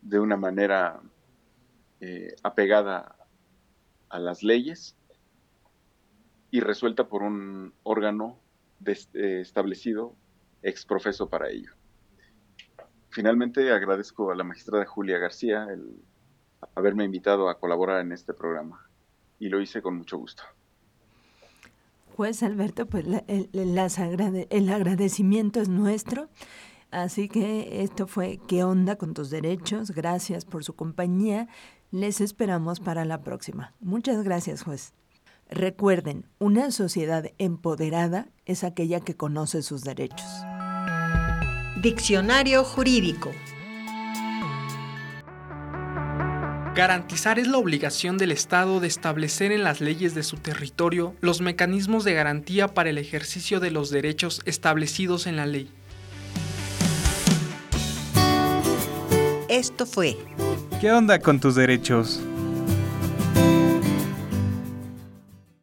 de 0.01 0.19
una 0.19 0.37
manera 0.37 0.99
eh, 1.99 2.35
apegada 2.41 3.15
a 4.09 4.17
las 4.17 4.41
leyes 4.41 4.97
y 6.49 6.61
resuelta 6.61 7.07
por 7.07 7.21
un 7.21 7.75
órgano 7.83 8.39
eh, 8.87 9.39
establecido 9.39 10.15
ex 10.63 10.83
profeso 10.83 11.29
para 11.29 11.51
ello. 11.51 11.73
Finalmente, 13.15 13.71
agradezco 13.71 14.29
a 14.29 14.35
la 14.35 14.43
magistrada 14.43 14.85
Julia 14.85 15.17
García 15.17 15.67
el 15.71 16.03
haberme 16.75 17.05
invitado 17.05 17.47
a 17.47 17.57
colaborar 17.57 18.01
en 18.01 18.11
este 18.11 18.33
programa 18.33 18.89
y 19.39 19.47
lo 19.47 19.61
hice 19.61 19.81
con 19.81 19.95
mucho 19.95 20.17
gusto. 20.17 20.43
Juez 22.17 22.43
Alberto, 22.43 22.87
pues 22.87 23.05
el, 23.27 23.49
el 23.53 24.69
agradecimiento 24.69 25.61
es 25.61 25.69
nuestro. 25.69 26.27
Así 26.91 27.29
que 27.29 27.83
esto 27.83 28.05
fue 28.05 28.37
¿Qué 28.49 28.65
onda 28.65 28.97
con 28.97 29.13
tus 29.13 29.29
derechos? 29.29 29.91
Gracias 29.91 30.43
por 30.43 30.65
su 30.65 30.75
compañía. 30.75 31.47
Les 31.91 32.19
esperamos 32.19 32.81
para 32.81 33.05
la 33.05 33.21
próxima. 33.21 33.71
Muchas 33.79 34.25
gracias, 34.25 34.63
juez. 34.63 34.93
Recuerden, 35.49 36.25
una 36.37 36.69
sociedad 36.69 37.31
empoderada 37.37 38.27
es 38.45 38.65
aquella 38.65 38.99
que 38.99 39.15
conoce 39.15 39.61
sus 39.61 39.85
derechos. 39.85 40.27
Diccionario 41.85 42.63
jurídico. 42.63 43.31
Garantizar 46.73 47.37
es 47.37 47.47
la 47.47 47.59
obligación 47.59 48.17
del 48.17 48.31
Estado 48.31 48.79
de 48.79 48.87
establecer 48.87 49.51
en 49.51 49.63
las 49.63 49.81
leyes 49.81 50.15
de 50.15 50.23
su 50.23 50.37
territorio 50.37 51.13
los 51.21 51.41
mecanismos 51.41 52.03
de 52.03 52.15
garantía 52.15 52.69
para 52.69 52.89
el 52.89 52.97
ejercicio 52.97 53.59
de 53.59 53.69
los 53.69 53.91
derechos 53.91 54.41
establecidos 54.45 55.27
en 55.27 55.35
la 55.35 55.45
ley. 55.45 55.69
Esto 59.47 59.85
fue 59.85 60.17
¿Qué 60.81 60.91
onda 60.91 61.19
con 61.19 61.39
tus 61.39 61.53
derechos? 61.53 62.19